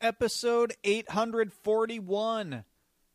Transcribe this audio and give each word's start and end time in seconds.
episode 0.00 0.74
841. 0.84 2.64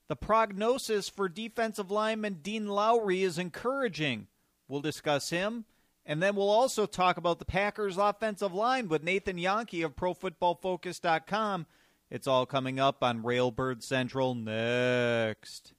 The 0.08 0.16
prognosis 0.16 1.10
for 1.10 1.30
defensive 1.30 1.90
lineman 1.90 2.40
Dean 2.42 2.68
Lowry 2.68 3.24
is 3.24 3.38
encouraging. 3.38 4.28
We'll 4.68 4.82
discuss 4.82 5.30
him. 5.30 5.66
And 6.06 6.22
then 6.22 6.36
we'll 6.36 6.50
also 6.50 6.86
talk 6.86 7.18
about 7.18 7.40
the 7.40 7.46
Packers' 7.46 7.98
offensive 7.98 8.54
line 8.54 8.88
with 8.88 9.04
Nathan 9.04 9.38
Jahnke 9.38 9.86
of 9.86 9.96
ProFootballFocus.com. 9.96 11.68
It's 12.10 12.28
all 12.28 12.46
coming 12.46 12.80
up 12.80 13.04
on 13.04 13.24
Railbird 13.24 13.84
Central 13.84 14.36
next. 14.36 15.74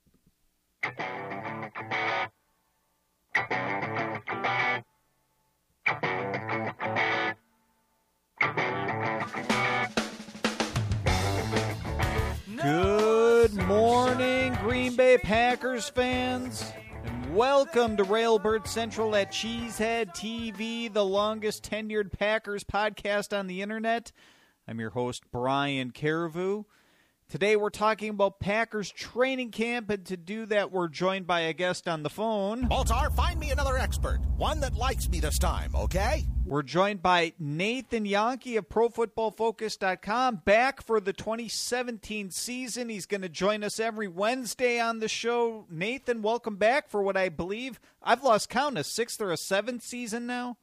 Morning, 13.76 14.54
Green 14.56 14.94
Bay 14.94 15.16
Packers 15.16 15.88
fans, 15.88 16.70
and 17.06 17.34
welcome 17.34 17.96
to 17.96 18.04
Railbird 18.04 18.66
Central 18.66 19.16
at 19.16 19.32
Cheesehead 19.32 20.14
TV, 20.14 20.92
the 20.92 21.02
longest 21.02 21.68
tenured 21.70 22.12
Packers 22.12 22.64
podcast 22.64 23.36
on 23.36 23.46
the 23.46 23.62
internet. 23.62 24.12
I'm 24.68 24.78
your 24.78 24.90
host, 24.90 25.22
Brian 25.32 25.90
Carriveau. 25.90 26.66
Today 27.32 27.56
we're 27.56 27.70
talking 27.70 28.10
about 28.10 28.40
Packers 28.40 28.90
training 28.90 29.52
camp, 29.52 29.88
and 29.88 30.04
to 30.04 30.18
do 30.18 30.44
that, 30.44 30.70
we're 30.70 30.88
joined 30.88 31.26
by 31.26 31.40
a 31.40 31.54
guest 31.54 31.88
on 31.88 32.02
the 32.02 32.10
phone. 32.10 32.68
Baltar, 32.68 33.10
find 33.16 33.40
me 33.40 33.50
another 33.50 33.78
expert. 33.78 34.20
One 34.36 34.60
that 34.60 34.74
likes 34.74 35.08
me 35.08 35.18
this 35.18 35.38
time, 35.38 35.74
okay? 35.74 36.26
We're 36.44 36.62
joined 36.62 37.00
by 37.00 37.32
Nathan 37.38 38.04
Jahnke 38.04 38.58
of 38.58 38.68
ProFootballFocus.com, 38.68 40.42
back 40.44 40.82
for 40.82 41.00
the 41.00 41.14
2017 41.14 42.30
season. 42.30 42.90
He's 42.90 43.06
going 43.06 43.22
to 43.22 43.30
join 43.30 43.64
us 43.64 43.80
every 43.80 44.08
Wednesday 44.08 44.78
on 44.78 44.98
the 44.98 45.08
show. 45.08 45.64
Nathan, 45.70 46.20
welcome 46.20 46.56
back 46.56 46.90
for 46.90 47.02
what 47.02 47.16
I 47.16 47.30
believe 47.30 47.80
I've 48.02 48.22
lost 48.22 48.50
count 48.50 48.76
a 48.76 48.84
sixth 48.84 49.22
or 49.22 49.32
a 49.32 49.38
seventh 49.38 49.82
season 49.82 50.26
now. 50.26 50.58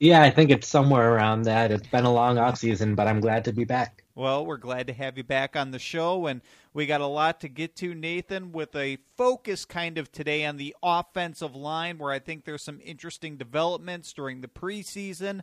Yeah, 0.00 0.22
I 0.22 0.30
think 0.30 0.50
it's 0.50 0.66
somewhere 0.66 1.14
around 1.14 1.42
that. 1.42 1.70
It's 1.70 1.88
been 1.88 2.06
a 2.06 2.12
long 2.12 2.38
off 2.38 2.56
season, 2.56 2.94
but 2.94 3.06
I'm 3.06 3.20
glad 3.20 3.44
to 3.44 3.52
be 3.52 3.64
back. 3.64 4.03
Well, 4.16 4.46
we're 4.46 4.58
glad 4.58 4.86
to 4.86 4.92
have 4.92 5.18
you 5.18 5.24
back 5.24 5.56
on 5.56 5.72
the 5.72 5.80
show, 5.80 6.26
and 6.26 6.40
we 6.72 6.86
got 6.86 7.00
a 7.00 7.06
lot 7.06 7.40
to 7.40 7.48
get 7.48 7.74
to, 7.76 7.96
Nathan, 7.96 8.52
with 8.52 8.76
a 8.76 8.98
focus 9.16 9.64
kind 9.64 9.98
of 9.98 10.12
today 10.12 10.44
on 10.44 10.56
the 10.56 10.76
offensive 10.84 11.56
line, 11.56 11.98
where 11.98 12.12
I 12.12 12.20
think 12.20 12.44
there's 12.44 12.62
some 12.62 12.80
interesting 12.84 13.36
developments 13.36 14.12
during 14.12 14.40
the 14.40 14.46
preseason. 14.46 15.40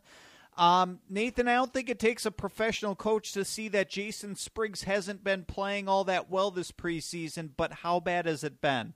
Um, 0.56 1.00
Nathan, 1.10 1.48
I 1.48 1.54
don't 1.54 1.72
think 1.72 1.90
it 1.90 1.98
takes 1.98 2.24
a 2.24 2.30
professional 2.30 2.94
coach 2.94 3.32
to 3.32 3.44
see 3.44 3.68
that 3.68 3.90
Jason 3.90 4.36
Spriggs 4.36 4.84
hasn't 4.84 5.22
been 5.22 5.44
playing 5.44 5.86
all 5.86 6.04
that 6.04 6.30
well 6.30 6.50
this 6.50 6.72
preseason, 6.72 7.50
but 7.54 7.72
how 7.72 8.00
bad 8.00 8.24
has 8.24 8.42
it 8.42 8.62
been? 8.62 8.94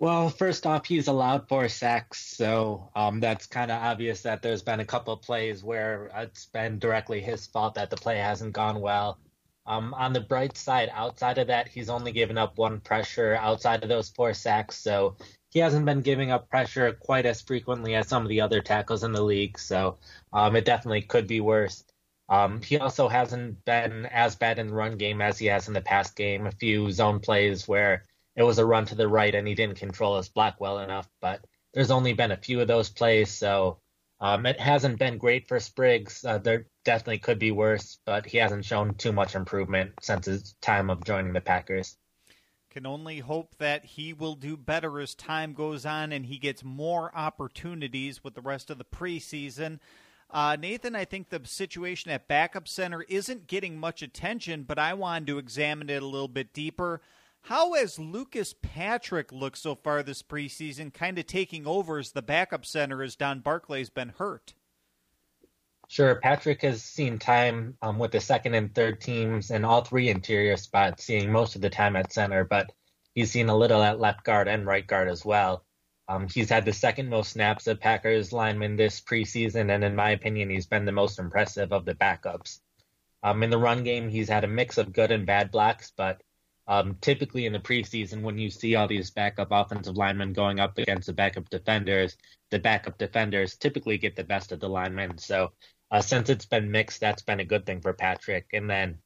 Well, 0.00 0.30
first 0.30 0.66
off, 0.66 0.86
he's 0.86 1.08
allowed 1.08 1.46
four 1.46 1.68
sacks, 1.68 2.24
so 2.24 2.90
um, 2.96 3.20
that's 3.20 3.46
kind 3.46 3.70
of 3.70 3.82
obvious 3.82 4.22
that 4.22 4.40
there's 4.40 4.62
been 4.62 4.80
a 4.80 4.84
couple 4.86 5.12
of 5.12 5.20
plays 5.20 5.62
where 5.62 6.10
it's 6.16 6.46
been 6.46 6.78
directly 6.78 7.20
his 7.20 7.46
fault 7.46 7.74
that 7.74 7.90
the 7.90 7.98
play 7.98 8.16
hasn't 8.16 8.54
gone 8.54 8.80
well. 8.80 9.18
Um, 9.66 9.92
on 9.92 10.14
the 10.14 10.22
bright 10.22 10.56
side, 10.56 10.90
outside 10.94 11.36
of 11.36 11.48
that, 11.48 11.68
he's 11.68 11.90
only 11.90 12.12
given 12.12 12.38
up 12.38 12.56
one 12.56 12.80
pressure 12.80 13.34
outside 13.34 13.82
of 13.82 13.90
those 13.90 14.08
four 14.08 14.32
sacks, 14.32 14.78
so 14.78 15.16
he 15.50 15.58
hasn't 15.58 15.84
been 15.84 16.00
giving 16.00 16.30
up 16.30 16.48
pressure 16.48 16.90
quite 16.94 17.26
as 17.26 17.42
frequently 17.42 17.94
as 17.94 18.08
some 18.08 18.22
of 18.22 18.30
the 18.30 18.40
other 18.40 18.62
tackles 18.62 19.04
in 19.04 19.12
the 19.12 19.22
league. 19.22 19.58
So 19.58 19.98
um, 20.32 20.56
it 20.56 20.64
definitely 20.64 21.02
could 21.02 21.26
be 21.26 21.42
worse. 21.42 21.84
Um, 22.30 22.62
he 22.62 22.78
also 22.78 23.06
hasn't 23.08 23.66
been 23.66 24.06
as 24.06 24.34
bad 24.34 24.58
in 24.58 24.68
the 24.68 24.74
run 24.74 24.96
game 24.96 25.20
as 25.20 25.36
he 25.36 25.44
has 25.46 25.68
in 25.68 25.74
the 25.74 25.82
past 25.82 26.16
game. 26.16 26.46
A 26.46 26.52
few 26.52 26.90
zone 26.90 27.20
plays 27.20 27.68
where 27.68 28.06
it 28.40 28.44
was 28.44 28.58
a 28.58 28.64
run 28.64 28.86
to 28.86 28.94
the 28.94 29.06
right 29.06 29.34
and 29.34 29.46
he 29.46 29.54
didn't 29.54 29.76
control 29.76 30.16
his 30.16 30.30
block 30.30 30.56
well 30.58 30.78
enough. 30.78 31.06
But 31.20 31.44
there's 31.74 31.90
only 31.90 32.14
been 32.14 32.30
a 32.30 32.38
few 32.38 32.62
of 32.62 32.68
those 32.68 32.88
plays, 32.88 33.30
so 33.30 33.80
um, 34.18 34.46
it 34.46 34.58
hasn't 34.58 34.98
been 34.98 35.18
great 35.18 35.46
for 35.46 35.60
Spriggs. 35.60 36.24
Uh, 36.24 36.38
there 36.38 36.66
definitely 36.86 37.18
could 37.18 37.38
be 37.38 37.50
worse, 37.50 37.98
but 38.06 38.24
he 38.24 38.38
hasn't 38.38 38.64
shown 38.64 38.94
too 38.94 39.12
much 39.12 39.34
improvement 39.34 39.92
since 40.00 40.24
his 40.24 40.54
time 40.62 40.88
of 40.88 41.04
joining 41.04 41.34
the 41.34 41.42
Packers. 41.42 41.98
Can 42.70 42.86
only 42.86 43.18
hope 43.18 43.56
that 43.58 43.84
he 43.84 44.14
will 44.14 44.36
do 44.36 44.56
better 44.56 45.00
as 45.00 45.14
time 45.14 45.52
goes 45.52 45.84
on 45.84 46.10
and 46.10 46.24
he 46.24 46.38
gets 46.38 46.64
more 46.64 47.14
opportunities 47.14 48.24
with 48.24 48.34
the 48.34 48.40
rest 48.40 48.70
of 48.70 48.78
the 48.78 48.84
preseason. 48.84 49.80
Uh, 50.30 50.56
Nathan, 50.58 50.96
I 50.96 51.04
think 51.04 51.28
the 51.28 51.42
situation 51.44 52.10
at 52.10 52.26
backup 52.26 52.68
center 52.68 53.02
isn't 53.02 53.48
getting 53.48 53.76
much 53.76 54.00
attention, 54.00 54.62
but 54.62 54.78
I 54.78 54.94
wanted 54.94 55.26
to 55.26 55.38
examine 55.38 55.90
it 55.90 56.02
a 56.02 56.06
little 56.06 56.26
bit 56.26 56.54
deeper. 56.54 57.02
How 57.42 57.74
has 57.74 57.98
Lucas 57.98 58.54
Patrick 58.62 59.32
looked 59.32 59.58
so 59.58 59.74
far 59.74 60.02
this 60.02 60.22
preseason, 60.22 60.92
kind 60.92 61.18
of 61.18 61.26
taking 61.26 61.66
over 61.66 61.98
as 61.98 62.12
the 62.12 62.22
backup 62.22 62.64
center 62.64 63.02
as 63.02 63.16
Don 63.16 63.40
Barclay's 63.40 63.90
been 63.90 64.10
hurt? 64.18 64.54
Sure, 65.88 66.14
Patrick 66.14 66.62
has 66.62 66.84
seen 66.84 67.18
time 67.18 67.76
um, 67.82 67.98
with 67.98 68.12
the 68.12 68.20
second 68.20 68.54
and 68.54 68.72
third 68.72 69.00
teams 69.00 69.50
and 69.50 69.66
all 69.66 69.82
three 69.82 70.08
interior 70.08 70.56
spots, 70.56 71.02
seeing 71.02 71.32
most 71.32 71.56
of 71.56 71.62
the 71.62 71.70
time 71.70 71.96
at 71.96 72.12
center, 72.12 72.44
but 72.44 72.70
he's 73.12 73.32
seen 73.32 73.48
a 73.48 73.56
little 73.56 73.82
at 73.82 73.98
left 73.98 74.22
guard 74.22 74.46
and 74.46 74.64
right 74.64 74.86
guard 74.86 75.08
as 75.08 75.24
well. 75.24 75.64
Um, 76.06 76.28
he's 76.28 76.48
had 76.48 76.64
the 76.64 76.72
second 76.72 77.08
most 77.08 77.32
snaps 77.32 77.66
of 77.66 77.80
Packers 77.80 78.32
linemen 78.32 78.76
this 78.76 79.00
preseason, 79.00 79.74
and 79.74 79.82
in 79.82 79.96
my 79.96 80.10
opinion, 80.10 80.50
he's 80.50 80.66
been 80.66 80.84
the 80.84 80.92
most 80.92 81.18
impressive 81.18 81.72
of 81.72 81.84
the 81.84 81.94
backups. 81.94 82.60
Um, 83.24 83.42
in 83.42 83.50
the 83.50 83.58
run 83.58 83.82
game, 83.82 84.08
he's 84.08 84.28
had 84.28 84.44
a 84.44 84.48
mix 84.48 84.78
of 84.78 84.92
good 84.92 85.10
and 85.10 85.26
bad 85.26 85.50
blocks, 85.50 85.92
but 85.96 86.22
um, 86.70 86.96
typically 87.00 87.46
in 87.46 87.52
the 87.52 87.58
preseason, 87.58 88.22
when 88.22 88.38
you 88.38 88.48
see 88.48 88.76
all 88.76 88.86
these 88.86 89.10
backup 89.10 89.48
offensive 89.50 89.96
linemen 89.96 90.32
going 90.32 90.60
up 90.60 90.78
against 90.78 91.08
the 91.08 91.12
backup 91.12 91.50
defenders, 91.50 92.16
the 92.52 92.60
backup 92.60 92.96
defenders 92.96 93.56
typically 93.56 93.98
get 93.98 94.14
the 94.14 94.22
best 94.22 94.52
of 94.52 94.60
the 94.60 94.68
linemen. 94.68 95.18
So 95.18 95.50
uh, 95.90 96.00
since 96.00 96.30
it's 96.30 96.46
been 96.46 96.70
mixed, 96.70 97.00
that's 97.00 97.22
been 97.22 97.40
a 97.40 97.44
good 97.44 97.66
thing 97.66 97.80
for 97.80 97.92
Patrick. 97.92 98.46
And 98.52 98.70
then 98.70 98.98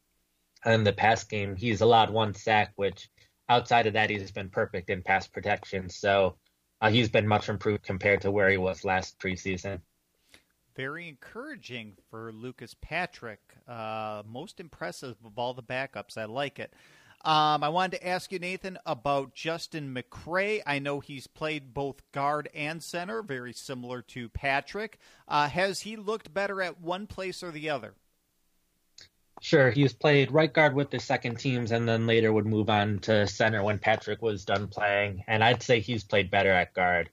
in 0.67 0.85
the 0.85 0.93
pass 0.93 1.25
game, 1.25 1.57
he's 1.57 1.81
allowed 1.81 2.11
one 2.11 2.35
sack, 2.35 2.73
which 2.77 3.09
outside 3.49 3.87
of 3.87 3.95
that, 3.95 4.11
he's 4.11 4.31
been 4.31 4.51
perfect 4.51 4.91
in 4.91 5.03
pass 5.03 5.27
protection. 5.27 5.89
So 5.89 6.37
uh, 6.83 6.91
he's 6.91 7.09
been 7.09 7.27
much 7.27 7.49
improved 7.49 7.83
compared 7.83 8.21
to 8.21 8.31
where 8.31 8.51
he 8.51 8.59
was 8.59 8.85
last 8.85 9.19
preseason. 9.19 9.81
Very 10.77 11.09
encouraging 11.09 11.95
for 12.11 12.31
Lucas 12.31 12.77
Patrick. 12.83 13.41
Uh, 13.67 14.23
most 14.27 14.61
impressive 14.61 15.17
of 15.25 15.39
all 15.39 15.55
the 15.55 15.63
backups. 15.63 16.19
I 16.19 16.27
like 16.27 16.59
it. 16.59 16.75
Um, 17.25 17.65
I 17.65 17.71
wanted 17.71 17.99
to 17.99 18.07
ask 18.07 18.31
you, 18.33 18.39
Nathan, 18.39 18.79
about 18.85 19.35
Justin 19.35 19.95
McCray. 19.95 20.61
I 20.67 20.79
know 20.79 21.01
he's 21.01 21.27
played 21.27 21.73
both 21.73 22.03
guard 22.13 22.51
and 22.55 22.83
center, 22.83 23.23
very 23.23 23.55
similar 23.55 24.03
to 24.03 24.29
Patrick. 24.29 24.99
Uh, 25.27 25.49
has 25.49 25.81
he 25.81 25.97
looked 25.97 26.35
better 26.35 26.61
at 26.61 26.83
one 26.83 27.07
place 27.07 27.43
or 27.43 27.51
the 27.51 27.71
other? 27.71 27.95
Sure, 29.41 29.71
he's 29.71 29.93
played 29.93 30.33
right 30.33 30.53
guard 30.53 30.75
with 30.75 30.91
the 30.91 31.01
second 31.01 31.37
teams 31.37 31.73
and 31.73 31.89
then 31.89 32.07
later 32.07 32.33
would 32.33 32.47
move 32.47 32.71
on 32.71 32.99
to 33.01 33.27
center 33.27 33.63
when 33.63 33.79
Patrick 33.79 34.23
was 34.23 34.45
done 34.45 34.69
playing. 34.69 35.25
And 35.27 35.43
I'd 35.43 35.63
say 35.63 35.81
he's 35.81 36.05
played 36.05 36.31
better 36.31 36.51
at 36.51 36.73
guard. 36.73 37.11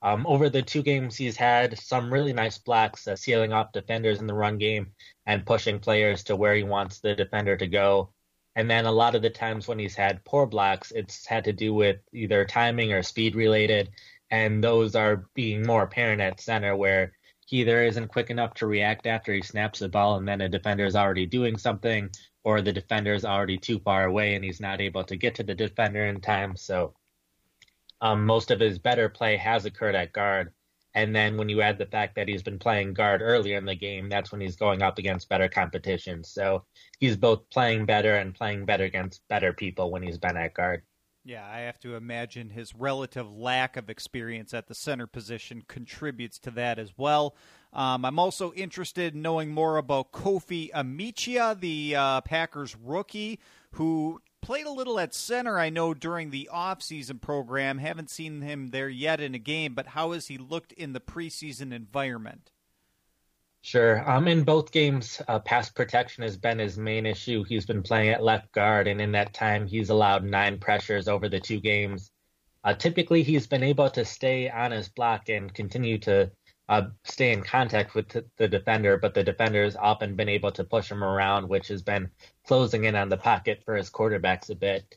Um, 0.00 0.26
over 0.26 0.50
the 0.50 0.62
two 0.62 0.82
games, 0.82 1.16
he's 1.16 1.36
had 1.36 1.78
some 1.78 2.12
really 2.12 2.34
nice 2.34 2.58
blocks, 2.58 3.08
uh, 3.08 3.16
sealing 3.16 3.54
off 3.54 3.72
defenders 3.72 4.20
in 4.20 4.26
the 4.26 4.34
run 4.34 4.58
game 4.58 4.92
and 5.24 5.46
pushing 5.46 5.78
players 5.78 6.24
to 6.24 6.36
where 6.36 6.54
he 6.54 6.62
wants 6.62 7.00
the 7.00 7.14
defender 7.14 7.56
to 7.56 7.66
go. 7.66 8.13
And 8.56 8.70
then 8.70 8.86
a 8.86 8.92
lot 8.92 9.14
of 9.14 9.22
the 9.22 9.30
times 9.30 9.66
when 9.66 9.78
he's 9.78 9.96
had 9.96 10.24
poor 10.24 10.46
blocks, 10.46 10.92
it's 10.92 11.26
had 11.26 11.44
to 11.44 11.52
do 11.52 11.74
with 11.74 11.98
either 12.12 12.44
timing 12.44 12.92
or 12.92 13.02
speed 13.02 13.34
related. 13.34 13.90
And 14.30 14.62
those 14.62 14.94
are 14.94 15.28
being 15.34 15.66
more 15.66 15.82
apparent 15.82 16.20
at 16.20 16.40
center 16.40 16.76
where 16.76 17.12
he 17.46 17.60
either 17.60 17.82
isn't 17.82 18.08
quick 18.08 18.30
enough 18.30 18.54
to 18.54 18.66
react 18.66 19.06
after 19.06 19.32
he 19.32 19.42
snaps 19.42 19.80
the 19.80 19.88
ball 19.88 20.16
and 20.16 20.26
then 20.26 20.40
a 20.40 20.48
defender 20.48 20.86
is 20.86 20.96
already 20.96 21.26
doing 21.26 21.58
something, 21.58 22.10
or 22.42 22.60
the 22.60 22.72
defender 22.72 23.14
is 23.14 23.24
already 23.24 23.58
too 23.58 23.78
far 23.80 24.04
away 24.04 24.34
and 24.34 24.44
he's 24.44 24.60
not 24.60 24.80
able 24.80 25.04
to 25.04 25.16
get 25.16 25.34
to 25.34 25.42
the 25.42 25.54
defender 25.54 26.06
in 26.06 26.20
time. 26.20 26.56
So 26.56 26.94
um, 28.00 28.24
most 28.24 28.50
of 28.50 28.60
his 28.60 28.78
better 28.78 29.08
play 29.08 29.36
has 29.36 29.64
occurred 29.64 29.94
at 29.94 30.12
guard. 30.12 30.52
And 30.94 31.14
then 31.14 31.36
when 31.36 31.48
you 31.48 31.60
add 31.60 31.78
the 31.78 31.86
fact 31.86 32.14
that 32.16 32.28
he's 32.28 32.42
been 32.42 32.58
playing 32.58 32.94
guard 32.94 33.20
earlier 33.20 33.58
in 33.58 33.64
the 33.64 33.74
game, 33.74 34.08
that's 34.08 34.30
when 34.30 34.40
he's 34.40 34.56
going 34.56 34.82
up 34.82 34.98
against 34.98 35.28
better 35.28 35.48
competition. 35.48 36.22
So 36.22 36.64
he's 37.00 37.16
both 37.16 37.48
playing 37.50 37.86
better 37.86 38.14
and 38.16 38.34
playing 38.34 38.64
better 38.64 38.84
against 38.84 39.22
better 39.28 39.52
people 39.52 39.90
when 39.90 40.02
he's 40.02 40.18
been 40.18 40.36
at 40.36 40.54
guard. 40.54 40.82
Yeah, 41.26 41.46
I 41.46 41.60
have 41.60 41.80
to 41.80 41.94
imagine 41.94 42.50
his 42.50 42.74
relative 42.74 43.32
lack 43.32 43.78
of 43.78 43.88
experience 43.88 44.52
at 44.52 44.66
the 44.66 44.74
center 44.74 45.06
position 45.06 45.62
contributes 45.66 46.38
to 46.40 46.50
that 46.50 46.78
as 46.78 46.92
well. 46.98 47.34
Um, 47.72 48.04
I'm 48.04 48.18
also 48.18 48.52
interested 48.52 49.14
in 49.14 49.22
knowing 49.22 49.50
more 49.50 49.78
about 49.78 50.12
Kofi 50.12 50.70
Amichia, 50.72 51.58
the 51.58 51.96
uh, 51.96 52.20
Packers 52.20 52.76
rookie, 52.76 53.40
who 53.72 54.20
played 54.44 54.66
a 54.66 54.70
little 54.70 55.00
at 55.00 55.14
center, 55.14 55.58
I 55.58 55.70
know, 55.70 55.94
during 55.94 56.30
the 56.30 56.50
offseason 56.52 57.20
program. 57.20 57.78
Haven't 57.78 58.10
seen 58.10 58.42
him 58.42 58.68
there 58.68 58.90
yet 58.90 59.18
in 59.20 59.34
a 59.34 59.38
game, 59.38 59.74
but 59.74 59.88
how 59.88 60.12
has 60.12 60.26
he 60.26 60.36
looked 60.36 60.72
in 60.72 60.92
the 60.92 61.00
preseason 61.00 61.72
environment? 61.72 62.52
Sure. 63.62 64.08
Um, 64.08 64.28
in 64.28 64.44
both 64.44 64.70
games, 64.70 65.22
uh, 65.26 65.38
pass 65.38 65.70
protection 65.70 66.22
has 66.22 66.36
been 66.36 66.58
his 66.58 66.76
main 66.76 67.06
issue. 67.06 67.42
He's 67.44 67.64
been 67.64 67.82
playing 67.82 68.10
at 68.10 68.22
left 68.22 68.52
guard, 68.52 68.86
and 68.86 69.00
in 69.00 69.12
that 69.12 69.32
time, 69.32 69.66
he's 69.66 69.88
allowed 69.88 70.22
nine 70.22 70.58
pressures 70.58 71.08
over 71.08 71.30
the 71.30 71.40
two 71.40 71.60
games. 71.60 72.10
Uh, 72.62 72.74
typically, 72.74 73.22
he's 73.22 73.46
been 73.46 73.62
able 73.62 73.88
to 73.88 74.04
stay 74.04 74.50
on 74.50 74.70
his 74.70 74.90
block 74.90 75.30
and 75.30 75.54
continue 75.54 75.96
to 75.98 76.30
uh, 76.68 76.82
stay 77.04 77.32
in 77.32 77.42
contact 77.42 77.94
with 77.94 78.08
the 78.36 78.48
defender, 78.48 78.96
but 78.96 79.14
the 79.14 79.22
defender's 79.24 79.76
often 79.76 80.16
been 80.16 80.28
able 80.28 80.52
to 80.52 80.64
push 80.64 80.90
him 80.90 81.04
around, 81.04 81.48
which 81.48 81.68
has 81.68 81.82
been 81.82 82.10
closing 82.46 82.84
in 82.84 82.96
on 82.96 83.08
the 83.08 83.16
pocket 83.16 83.62
for 83.64 83.76
his 83.76 83.90
quarterbacks 83.90 84.50
a 84.50 84.54
bit. 84.54 84.96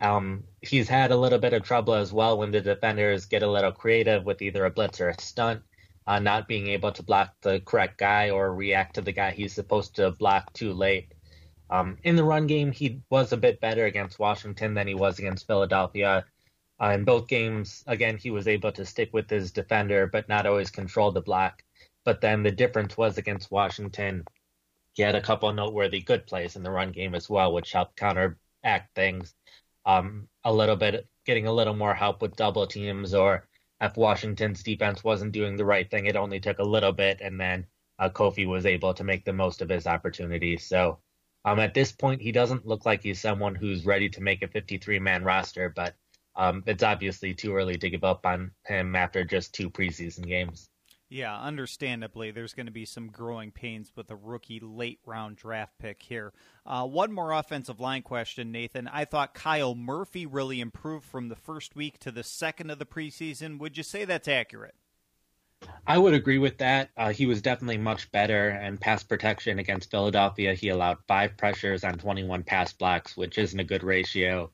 Um, 0.00 0.44
he's 0.60 0.88
had 0.88 1.10
a 1.10 1.16
little 1.16 1.38
bit 1.38 1.54
of 1.54 1.62
trouble 1.62 1.94
as 1.94 2.12
well 2.12 2.36
when 2.36 2.50
the 2.50 2.60
defenders 2.60 3.26
get 3.26 3.42
a 3.42 3.50
little 3.50 3.72
creative 3.72 4.24
with 4.24 4.42
either 4.42 4.66
a 4.66 4.70
blitz 4.70 5.00
or 5.00 5.08
a 5.08 5.20
stunt 5.20 5.62
uh, 6.06 6.18
not 6.18 6.48
being 6.48 6.68
able 6.68 6.92
to 6.92 7.02
block 7.02 7.34
the 7.42 7.60
correct 7.60 7.98
guy 7.98 8.30
or 8.30 8.54
react 8.54 8.94
to 8.94 9.00
the 9.00 9.12
guy 9.12 9.30
he's 9.30 9.52
supposed 9.52 9.96
to 9.96 10.12
block 10.12 10.52
too 10.52 10.72
late. 10.72 11.12
Um, 11.68 11.96
in 12.04 12.14
the 12.14 12.24
run 12.24 12.46
game, 12.46 12.70
he 12.70 13.00
was 13.10 13.32
a 13.32 13.36
bit 13.36 13.60
better 13.60 13.86
against 13.86 14.20
Washington 14.20 14.74
than 14.74 14.86
he 14.86 14.94
was 14.94 15.18
against 15.18 15.48
Philadelphia. 15.48 16.24
Uh, 16.80 16.90
in 16.90 17.04
both 17.04 17.26
games, 17.28 17.82
again, 17.86 18.16
he 18.18 18.30
was 18.30 18.48
able 18.48 18.72
to 18.72 18.84
stick 18.84 19.12
with 19.12 19.30
his 19.30 19.52
defender, 19.52 20.06
but 20.06 20.28
not 20.28 20.46
always 20.46 20.70
control 20.70 21.10
the 21.10 21.20
block. 21.20 21.62
But 22.04 22.20
then 22.20 22.42
the 22.42 22.50
difference 22.50 22.96
was 22.96 23.18
against 23.18 23.50
Washington, 23.50 24.24
he 24.96 25.02
had 25.02 25.14
a 25.14 25.20
couple 25.20 25.52
noteworthy 25.52 26.00
good 26.00 26.26
plays 26.26 26.56
in 26.56 26.62
the 26.62 26.70
run 26.70 26.90
game 26.90 27.14
as 27.14 27.28
well, 27.28 27.52
which 27.52 27.72
helped 27.72 27.96
counteract 27.96 28.94
things 28.94 29.34
um, 29.84 30.26
a 30.42 30.52
little 30.52 30.76
bit, 30.76 31.06
getting 31.26 31.46
a 31.46 31.52
little 31.52 31.74
more 31.74 31.94
help 31.94 32.22
with 32.22 32.34
double 32.34 32.66
teams 32.66 33.12
or 33.12 33.46
if 33.80 33.96
Washington's 33.96 34.62
defense 34.62 35.04
wasn't 35.04 35.32
doing 35.32 35.56
the 35.56 35.66
right 35.66 35.90
thing, 35.90 36.06
it 36.06 36.16
only 36.16 36.40
took 36.40 36.58
a 36.60 36.64
little 36.64 36.92
bit, 36.92 37.20
and 37.20 37.38
then 37.38 37.66
uh, 37.98 38.08
Kofi 38.08 38.46
was 38.46 38.64
able 38.64 38.94
to 38.94 39.04
make 39.04 39.24
the 39.26 39.34
most 39.34 39.60
of 39.60 39.68
his 39.68 39.86
opportunities. 39.86 40.64
So 40.64 40.98
um, 41.44 41.60
at 41.60 41.74
this 41.74 41.92
point, 41.92 42.22
he 42.22 42.32
doesn't 42.32 42.66
look 42.66 42.86
like 42.86 43.02
he's 43.02 43.20
someone 43.20 43.54
who's 43.54 43.84
ready 43.84 44.08
to 44.08 44.22
make 44.22 44.42
a 44.42 44.48
53 44.48 44.98
man 44.98 45.24
roster, 45.24 45.68
but 45.68 45.94
um, 46.36 46.62
it's 46.66 46.82
obviously 46.82 47.34
too 47.34 47.54
early 47.54 47.76
to 47.78 47.90
give 47.90 48.04
up 48.04 48.26
on 48.26 48.50
him 48.66 48.94
after 48.94 49.24
just 49.24 49.54
two 49.54 49.70
preseason 49.70 50.26
games. 50.26 50.68
Yeah, 51.08 51.38
understandably, 51.38 52.32
there's 52.32 52.52
going 52.52 52.66
to 52.66 52.72
be 52.72 52.84
some 52.84 53.08
growing 53.08 53.52
pains 53.52 53.92
with 53.94 54.10
a 54.10 54.16
rookie 54.16 54.58
late 54.58 54.98
round 55.06 55.36
draft 55.36 55.78
pick 55.78 56.02
here. 56.02 56.32
Uh, 56.64 56.84
one 56.84 57.12
more 57.12 57.30
offensive 57.32 57.78
line 57.78 58.02
question, 58.02 58.50
Nathan. 58.50 58.88
I 58.88 59.04
thought 59.04 59.32
Kyle 59.32 59.76
Murphy 59.76 60.26
really 60.26 60.60
improved 60.60 61.04
from 61.04 61.28
the 61.28 61.36
first 61.36 61.76
week 61.76 62.00
to 62.00 62.10
the 62.10 62.24
second 62.24 62.70
of 62.70 62.80
the 62.80 62.86
preseason. 62.86 63.60
Would 63.60 63.76
you 63.76 63.84
say 63.84 64.04
that's 64.04 64.26
accurate? 64.26 64.74
I 65.86 65.96
would 65.96 66.12
agree 66.12 66.38
with 66.38 66.58
that. 66.58 66.90
Uh, 66.96 67.12
he 67.12 67.26
was 67.26 67.40
definitely 67.40 67.78
much 67.78 68.10
better 68.10 68.50
in 68.50 68.76
pass 68.76 69.04
protection 69.04 69.60
against 69.60 69.90
Philadelphia. 69.90 70.54
He 70.54 70.68
allowed 70.68 70.98
five 71.06 71.36
pressures 71.36 71.84
on 71.84 71.98
21 71.98 72.42
pass 72.42 72.72
blocks, 72.72 73.16
which 73.16 73.38
isn't 73.38 73.58
a 73.58 73.64
good 73.64 73.84
ratio. 73.84 74.50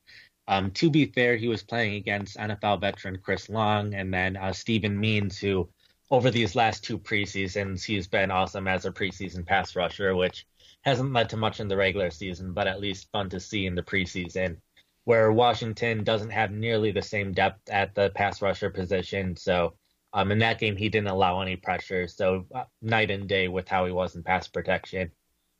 Um, 0.47 0.71
to 0.71 0.89
be 0.89 1.05
fair, 1.05 1.35
he 1.37 1.47
was 1.47 1.63
playing 1.63 1.95
against 1.95 2.37
NFL 2.37 2.81
veteran 2.81 3.17
Chris 3.17 3.49
Long 3.49 3.93
and 3.93 4.13
then 4.13 4.35
uh, 4.35 4.51
Steven 4.51 4.99
Means, 4.99 5.39
who 5.39 5.69
over 6.11 6.29
these 6.29 6.55
last 6.55 6.83
two 6.83 6.99
preseasons, 6.99 7.83
he's 7.83 8.07
been 8.07 8.29
awesome 8.29 8.67
as 8.67 8.85
a 8.85 8.91
preseason 8.91 9.45
pass 9.45 9.75
rusher, 9.75 10.15
which 10.15 10.45
hasn't 10.81 11.13
led 11.13 11.29
to 11.29 11.37
much 11.37 11.59
in 11.59 11.67
the 11.67 11.77
regular 11.77 12.11
season, 12.11 12.53
but 12.53 12.67
at 12.67 12.81
least 12.81 13.09
fun 13.11 13.29
to 13.29 13.39
see 13.39 13.65
in 13.65 13.75
the 13.75 13.81
preseason. 13.81 14.57
Where 15.05 15.31
Washington 15.31 16.03
doesn't 16.03 16.29
have 16.29 16.51
nearly 16.51 16.91
the 16.91 17.01
same 17.01 17.31
depth 17.33 17.69
at 17.69 17.95
the 17.95 18.09
pass 18.11 18.41
rusher 18.41 18.69
position, 18.69 19.35
so 19.35 19.73
um, 20.13 20.31
in 20.31 20.39
that 20.39 20.59
game 20.59 20.75
he 20.75 20.89
didn't 20.89 21.09
allow 21.09 21.41
any 21.41 21.55
pressure, 21.55 22.07
so 22.07 22.45
uh, 22.53 22.65
night 22.81 23.11
and 23.11 23.27
day 23.27 23.47
with 23.47 23.67
how 23.67 23.85
he 23.85 23.91
was 23.91 24.15
in 24.15 24.23
pass 24.23 24.47
protection. 24.47 25.11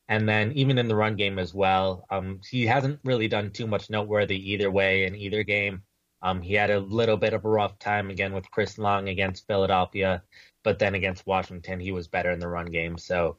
And 0.09 0.27
then 0.27 0.51
even 0.53 0.77
in 0.77 0.87
the 0.87 0.95
run 0.95 1.15
game 1.15 1.39
as 1.39 1.53
well, 1.53 2.05
um, 2.09 2.41
he 2.49 2.65
hasn't 2.65 2.99
really 3.03 3.27
done 3.27 3.51
too 3.51 3.67
much 3.67 3.89
noteworthy 3.89 4.51
either 4.51 4.69
way 4.69 5.05
in 5.05 5.15
either 5.15 5.43
game. 5.43 5.83
Um, 6.21 6.41
he 6.41 6.53
had 6.53 6.69
a 6.69 6.79
little 6.79 7.17
bit 7.17 7.33
of 7.33 7.45
a 7.45 7.49
rough 7.49 7.79
time 7.79 8.09
again 8.09 8.33
with 8.33 8.49
Chris 8.51 8.77
Long 8.77 9.09
against 9.09 9.47
Philadelphia, 9.47 10.23
but 10.63 10.79
then 10.79 10.95
against 10.95 11.27
Washington, 11.27 11.79
he 11.79 11.91
was 11.91 12.07
better 12.07 12.31
in 12.31 12.39
the 12.39 12.47
run 12.47 12.67
game. 12.67 12.97
So 12.97 13.37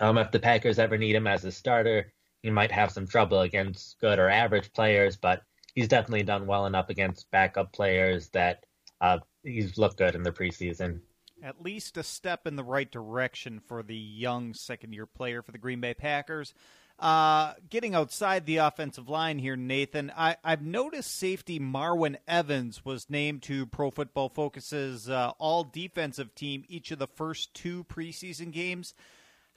um, 0.00 0.18
if 0.18 0.30
the 0.30 0.40
Packers 0.40 0.78
ever 0.78 0.98
need 0.98 1.14
him 1.14 1.26
as 1.26 1.44
a 1.44 1.52
starter, 1.52 2.12
he 2.42 2.50
might 2.50 2.72
have 2.72 2.90
some 2.90 3.06
trouble 3.06 3.40
against 3.40 3.98
good 4.00 4.18
or 4.18 4.28
average 4.28 4.72
players, 4.72 5.16
but 5.16 5.42
he's 5.74 5.88
definitely 5.88 6.22
done 6.22 6.46
well 6.46 6.66
enough 6.66 6.88
against 6.88 7.30
backup 7.30 7.72
players 7.72 8.28
that 8.30 8.64
uh, 9.00 9.18
he's 9.42 9.76
looked 9.78 9.98
good 9.98 10.14
in 10.14 10.22
the 10.22 10.32
preseason. 10.32 11.00
At 11.42 11.62
least 11.62 11.96
a 11.96 12.02
step 12.02 12.46
in 12.46 12.56
the 12.56 12.64
right 12.64 12.90
direction 12.90 13.60
for 13.60 13.82
the 13.82 13.96
young 13.96 14.54
second 14.54 14.92
year 14.92 15.06
player 15.06 15.42
for 15.42 15.52
the 15.52 15.58
Green 15.58 15.80
Bay 15.80 15.94
Packers. 15.94 16.54
Uh, 16.98 17.52
getting 17.68 17.94
outside 17.94 18.46
the 18.46 18.56
offensive 18.56 19.08
line 19.08 19.38
here, 19.38 19.54
Nathan, 19.54 20.10
I, 20.16 20.36
have 20.42 20.62
noticed 20.62 21.14
safety 21.14 21.60
Marwin 21.60 22.16
Evans 22.26 22.86
was 22.86 23.10
named 23.10 23.42
to 23.42 23.66
Pro 23.66 23.90
Football 23.90 24.30
Focus's 24.30 25.10
uh, 25.10 25.32
all 25.38 25.62
defensive 25.62 26.34
team 26.34 26.64
each 26.68 26.90
of 26.90 26.98
the 26.98 27.06
first 27.06 27.52
two 27.52 27.84
preseason 27.84 28.50
games. 28.50 28.94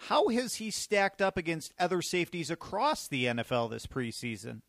How 0.04 0.28
has 0.28 0.56
he 0.56 0.70
stacked 0.70 1.22
up 1.22 1.38
against 1.38 1.74
other 1.80 2.02
safeties 2.02 2.52
across 2.52 3.08
the 3.08 3.26
NFL 3.26 3.70
this 3.70 3.88
preseason? 3.88 4.62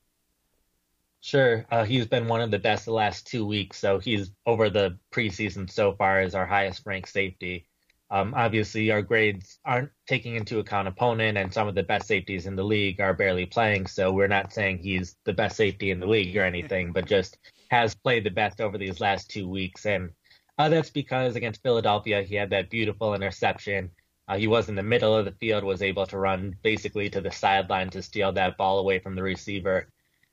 Sure. 1.20 1.66
Uh, 1.70 1.84
he's 1.84 2.06
been 2.06 2.28
one 2.28 2.40
of 2.40 2.50
the 2.50 2.58
best 2.58 2.86
the 2.86 2.92
last 2.92 3.26
two 3.26 3.44
weeks, 3.46 3.78
so 3.78 3.98
he's 3.98 4.30
over 4.46 4.70
the 4.70 4.98
preseason 5.12 5.70
so 5.70 5.92
far 5.92 6.20
as 6.20 6.34
our 6.34 6.46
highest 6.46 6.86
ranked 6.86 7.10
safety. 7.10 7.66
Um, 8.10 8.34
obviously, 8.34 8.90
our 8.90 9.02
grades 9.02 9.60
aren't 9.64 9.90
taking 10.08 10.34
into 10.34 10.58
account 10.58 10.88
opponent, 10.88 11.38
and 11.38 11.52
some 11.52 11.68
of 11.68 11.74
the 11.74 11.82
best 11.82 12.08
safeties 12.08 12.46
in 12.46 12.56
the 12.56 12.64
league 12.64 13.00
are 13.00 13.14
barely 13.14 13.46
playing. 13.46 13.86
So 13.86 14.12
we're 14.12 14.26
not 14.28 14.52
saying 14.52 14.78
he's 14.78 15.16
the 15.24 15.32
best 15.32 15.56
safety 15.56 15.90
in 15.90 16.00
the 16.00 16.06
league 16.06 16.36
or 16.36 16.42
anything, 16.42 16.92
but 16.92 17.04
just 17.06 17.38
has 17.70 17.94
played 17.94 18.24
the 18.24 18.30
best 18.30 18.60
over 18.60 18.78
these 18.78 19.00
last 19.00 19.30
two 19.30 19.48
weeks. 19.48 19.86
And 19.86 20.10
uh, 20.58 20.68
that's 20.70 20.90
because 20.90 21.36
against 21.36 21.62
Philadelphia, 21.62 22.22
he 22.22 22.34
had 22.34 22.50
that 22.50 22.70
beautiful 22.70 23.14
interception. 23.14 23.90
Uh, 24.26 24.38
he 24.38 24.46
was 24.48 24.68
in 24.68 24.74
the 24.74 24.82
middle 24.82 25.14
of 25.14 25.24
the 25.24 25.32
field, 25.32 25.64
was 25.64 25.82
able 25.82 26.06
to 26.06 26.18
run 26.18 26.56
basically 26.62 27.10
to 27.10 27.20
the 27.20 27.30
sideline 27.30 27.90
to 27.90 28.02
steal 28.02 28.32
that 28.32 28.56
ball 28.56 28.78
away 28.78 28.98
from 28.98 29.14
the 29.14 29.22
receiver. 29.22 29.88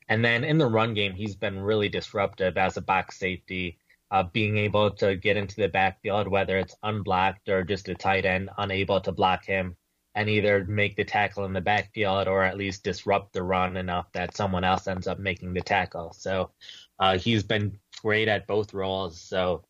And 0.10 0.24
then 0.24 0.44
in 0.44 0.58
the 0.58 0.68
run 0.68 0.94
game, 0.94 1.14
he's 1.14 1.36
been 1.36 1.60
really 1.60 1.90
disruptive 1.90 2.58
as 2.58 2.78
a 2.78 2.82
box 2.82 3.20
safety 3.20 3.78
uh, 4.12 4.24
being 4.24 4.58
able 4.58 4.92
to 4.92 5.16
get 5.16 5.38
into 5.38 5.56
the 5.58 5.68
backfield, 5.68 6.28
whether 6.28 6.58
it's 6.58 6.76
unblocked 6.84 7.50
or 7.50 7.64
just 7.64 7.90
a 7.90 7.96
tight 7.96 8.26
end 8.26 8.50
unable 8.58 9.02
to 9.02 9.12
block 9.12 9.46
him, 9.46 9.76
and 10.16 10.30
either 10.30 10.66
make 10.66 10.96
the 10.96 11.04
tackle 11.04 11.46
in 11.46 11.54
the 11.54 11.62
backfield 11.62 12.28
or 12.28 12.44
at 12.44 12.58
least 12.58 12.84
disrupt 12.84 13.34
the 13.34 13.44
run 13.44 13.78
enough 13.78 14.12
that 14.14 14.36
someone 14.36 14.64
else 14.64 14.88
ends 14.88 15.08
up 15.08 15.20
making 15.20 15.54
the 15.54 15.62
tackle. 15.62 16.14
So 16.14 16.52
uh, 17.00 17.18
he's 17.18 17.44
been 17.44 17.78
great 18.02 18.28
at 18.28 18.48
both 18.48 18.74
roles. 18.74 19.20
So 19.20 19.66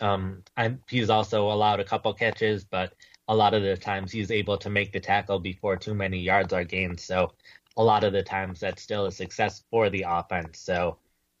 um, 0.00 0.42
he's 0.88 1.10
also 1.10 1.52
allowed 1.52 1.80
a 1.80 1.84
couple 1.84 2.12
catches, 2.14 2.64
but 2.64 2.94
a 3.28 3.36
lot 3.36 3.52
of 3.52 3.62
the 3.62 3.76
times 3.76 4.10
he's 4.10 4.30
able 4.30 4.56
to 4.56 4.70
make 4.70 4.92
the 4.92 5.00
tackle 5.00 5.38
before 5.38 5.76
too 5.76 5.94
many 5.94 6.18
yards 6.18 6.52
are 6.52 6.64
gained. 6.64 6.98
So 6.98 7.34
a 7.78 7.82
lot 7.82 8.04
of 8.04 8.12
the 8.12 8.22
times 8.22 8.60
that's 8.60 8.82
still 8.82 9.06
a 9.06 9.12
success 9.12 9.64
for 9.70 9.88
the 9.88 10.04
offense. 10.06 10.58
So 10.58 10.98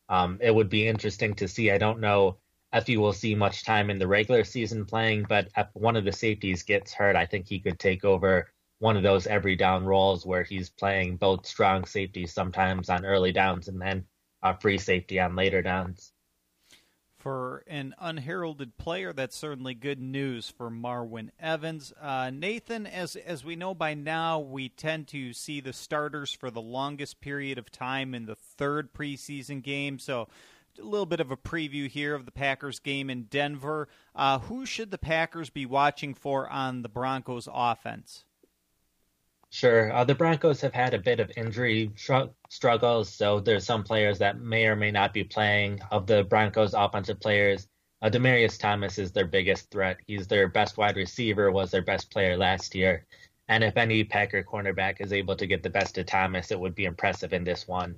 um, 0.08 0.38
it 0.40 0.54
would 0.54 0.70
be 0.70 0.86
interesting 0.86 1.34
to 1.34 1.48
see. 1.48 1.70
I 1.70 1.78
don't 1.78 2.00
know 2.00 2.38
if 2.72 2.88
you 2.88 3.00
will 3.00 3.12
see 3.12 3.34
much 3.34 3.64
time 3.64 3.90
in 3.90 3.98
the 3.98 4.06
regular 4.06 4.44
season 4.44 4.86
playing, 4.86 5.26
but 5.28 5.48
if 5.56 5.66
one 5.74 5.96
of 5.96 6.04
the 6.04 6.12
safeties 6.12 6.62
gets 6.62 6.94
hurt, 6.94 7.16
I 7.16 7.26
think 7.26 7.46
he 7.46 7.60
could 7.60 7.78
take 7.78 8.04
over 8.04 8.50
one 8.78 8.96
of 8.96 9.02
those 9.02 9.26
every 9.26 9.56
down 9.56 9.84
roles 9.84 10.24
where 10.24 10.44
he's 10.44 10.70
playing 10.70 11.16
both 11.16 11.44
strong 11.46 11.84
safeties 11.84 12.32
sometimes 12.32 12.88
on 12.88 13.04
early 13.04 13.32
downs 13.32 13.68
and 13.68 13.80
then 13.80 14.04
a 14.42 14.58
free 14.58 14.78
safety 14.78 15.18
on 15.18 15.34
later 15.34 15.62
downs 15.62 16.12
for 17.28 17.62
an 17.66 17.94
unheralded 17.98 18.78
player, 18.78 19.12
that's 19.12 19.36
certainly 19.36 19.74
good 19.74 20.00
news 20.00 20.48
for 20.48 20.70
Marwin 20.70 21.28
Evans. 21.38 21.92
Uh, 22.00 22.30
Nathan, 22.30 22.86
as 22.86 23.16
as 23.16 23.44
we 23.44 23.54
know 23.54 23.74
by 23.74 23.92
now, 23.92 24.38
we 24.38 24.70
tend 24.70 25.08
to 25.08 25.34
see 25.34 25.60
the 25.60 25.74
starters 25.74 26.32
for 26.32 26.50
the 26.50 26.62
longest 26.62 27.20
period 27.20 27.58
of 27.58 27.70
time 27.70 28.14
in 28.14 28.24
the 28.24 28.34
third 28.34 28.94
preseason 28.94 29.62
game. 29.62 29.98
So, 29.98 30.28
a 30.78 30.82
little 30.82 31.04
bit 31.04 31.20
of 31.20 31.30
a 31.30 31.36
preview 31.36 31.86
here 31.86 32.14
of 32.14 32.24
the 32.24 32.32
Packers 32.32 32.78
game 32.78 33.10
in 33.10 33.24
Denver. 33.24 33.88
Uh, 34.14 34.38
who 34.38 34.64
should 34.64 34.90
the 34.90 34.96
Packers 34.96 35.50
be 35.50 35.66
watching 35.66 36.14
for 36.14 36.48
on 36.48 36.80
the 36.80 36.88
Broncos 36.88 37.46
offense? 37.52 38.24
Sure. 39.50 39.92
Uh, 39.92 40.04
the 40.04 40.14
Broncos 40.14 40.60
have 40.60 40.74
had 40.74 40.92
a 40.92 40.98
bit 40.98 41.20
of 41.20 41.32
injury 41.36 41.90
struggles, 42.50 43.12
so 43.12 43.40
there's 43.40 43.64
some 43.64 43.82
players 43.82 44.18
that 44.18 44.40
may 44.40 44.66
or 44.66 44.76
may 44.76 44.90
not 44.90 45.14
be 45.14 45.24
playing. 45.24 45.80
Of 45.90 46.06
the 46.06 46.24
Broncos 46.24 46.74
offensive 46.74 47.18
players, 47.18 47.66
uh, 48.02 48.10
Demaryius 48.10 48.58
Thomas 48.58 48.98
is 48.98 49.10
their 49.10 49.26
biggest 49.26 49.70
threat. 49.70 49.96
He's 50.06 50.26
their 50.26 50.48
best 50.48 50.76
wide 50.76 50.96
receiver, 50.96 51.50
was 51.50 51.70
their 51.70 51.82
best 51.82 52.10
player 52.10 52.36
last 52.36 52.74
year. 52.74 53.06
And 53.48 53.64
if 53.64 53.78
any 53.78 54.04
Packer 54.04 54.44
cornerback 54.44 55.00
is 55.00 55.12
able 55.14 55.34
to 55.36 55.46
get 55.46 55.62
the 55.62 55.70
best 55.70 55.96
of 55.96 56.04
Thomas, 56.04 56.50
it 56.50 56.60
would 56.60 56.74
be 56.74 56.84
impressive 56.84 57.32
in 57.32 57.44
this 57.44 57.66
one. 57.66 57.96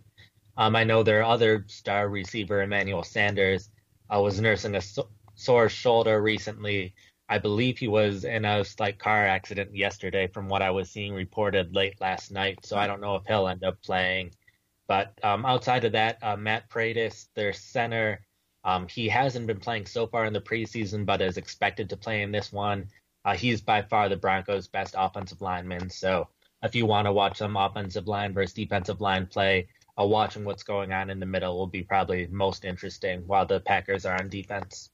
Um, 0.57 0.77
I 0.77 0.85
know 0.85 1.03
their 1.03 1.25
other 1.25 1.65
star 1.69 2.09
receiver, 2.09 2.63
Emmanuel 2.63 3.03
Sanders, 3.03 3.71
uh, 4.15 4.21
was 4.21 4.41
nursing 4.41 4.77
a 4.77 4.81
so- 4.81 5.11
sore 5.35 5.69
shoulder 5.69 6.23
recently, 6.23 6.95
I 7.31 7.39
believe 7.39 7.79
he 7.79 7.87
was 7.87 8.25
in 8.25 8.45
a 8.45 8.65
slight 8.65 8.99
car 8.99 9.25
accident 9.25 9.77
yesterday, 9.77 10.27
from 10.27 10.49
what 10.49 10.63
I 10.63 10.73
was 10.73 10.91
seeing 10.91 11.15
reported 11.15 11.77
late 11.77 12.01
last 12.01 12.33
night. 12.33 12.67
So 12.67 12.77
I 12.77 12.89
don't 12.89 13.01
know 13.01 13.15
if 13.15 13.25
he'll 13.25 13.47
end 13.47 13.63
up 13.63 13.81
playing. 13.83 14.33
But 14.89 15.17
um, 15.23 15.47
outside 15.47 15.85
of 15.85 15.93
that, 15.93 16.19
uh, 16.23 16.37
Matt 16.37 16.69
Paradis, 16.69 17.29
their 17.37 17.53
center, 17.53 18.27
um, 18.65 18.89
he 18.89 19.09
hasn't 19.09 19.47
been 19.47 19.61
playing 19.61 19.87
so 19.87 20.09
far 20.09 20.25
in 20.25 20.33
the 20.33 20.41
preseason, 20.41 21.07
but 21.07 21.23
is 21.23 21.37
expected 21.37 21.89
to 21.91 21.97
play 21.97 22.23
in 22.23 22.33
this 22.33 22.53
one. 22.53 22.89
Uh, 23.25 23.37
he's 23.37 23.61
by 23.61 23.83
far 23.83 24.09
the 24.09 24.17
Broncos' 24.17 24.67
best 24.67 24.97
offensive 24.99 25.41
lineman. 25.41 25.89
So 25.89 26.27
if 26.65 26.75
you 26.75 26.85
want 26.85 27.07
to 27.07 27.13
watch 27.13 27.39
some 27.39 27.57
offensive 27.57 28.09
line 28.09 28.35
versus 28.35 28.55
defensive 28.55 29.01
line 29.01 29.27
play, 29.27 29.69
uh, 29.97 30.05
watching 30.05 30.45
what's 30.45 30.65
going 30.65 30.93
on 30.93 31.11
in 31.11 31.21
the 31.21 31.27
middle 31.27 31.57
will 31.57 31.69
be 31.69 31.85
probably 31.85 32.27
most 32.27 32.65
interesting 32.65 33.23
while 33.29 33.47
the 33.47 33.61
Packers 33.61 34.05
are 34.05 34.19
on 34.21 34.29
defense. 34.29 34.91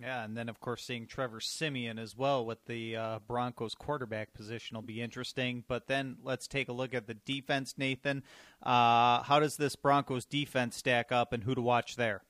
Yeah, 0.00 0.24
and 0.24 0.36
then 0.36 0.48
of 0.48 0.60
course 0.60 0.84
seeing 0.84 1.06
Trevor 1.06 1.40
Siemian 1.40 1.98
as 1.98 2.16
well 2.16 2.46
with 2.46 2.64
the 2.66 2.96
uh, 2.96 3.18
Broncos 3.26 3.74
quarterback 3.74 4.32
position 4.32 4.76
will 4.76 4.82
be 4.82 5.02
interesting. 5.02 5.64
But 5.66 5.88
then 5.88 6.18
let's 6.22 6.46
take 6.46 6.68
a 6.68 6.72
look 6.72 6.94
at 6.94 7.08
the 7.08 7.14
defense, 7.14 7.74
Nathan. 7.76 8.22
Uh, 8.62 9.22
how 9.22 9.40
does 9.40 9.56
this 9.56 9.74
Broncos 9.74 10.24
defense 10.24 10.76
stack 10.76 11.10
up, 11.10 11.32
and 11.32 11.42
who 11.42 11.54
to 11.54 11.60
watch 11.60 11.96
there? 11.96 12.22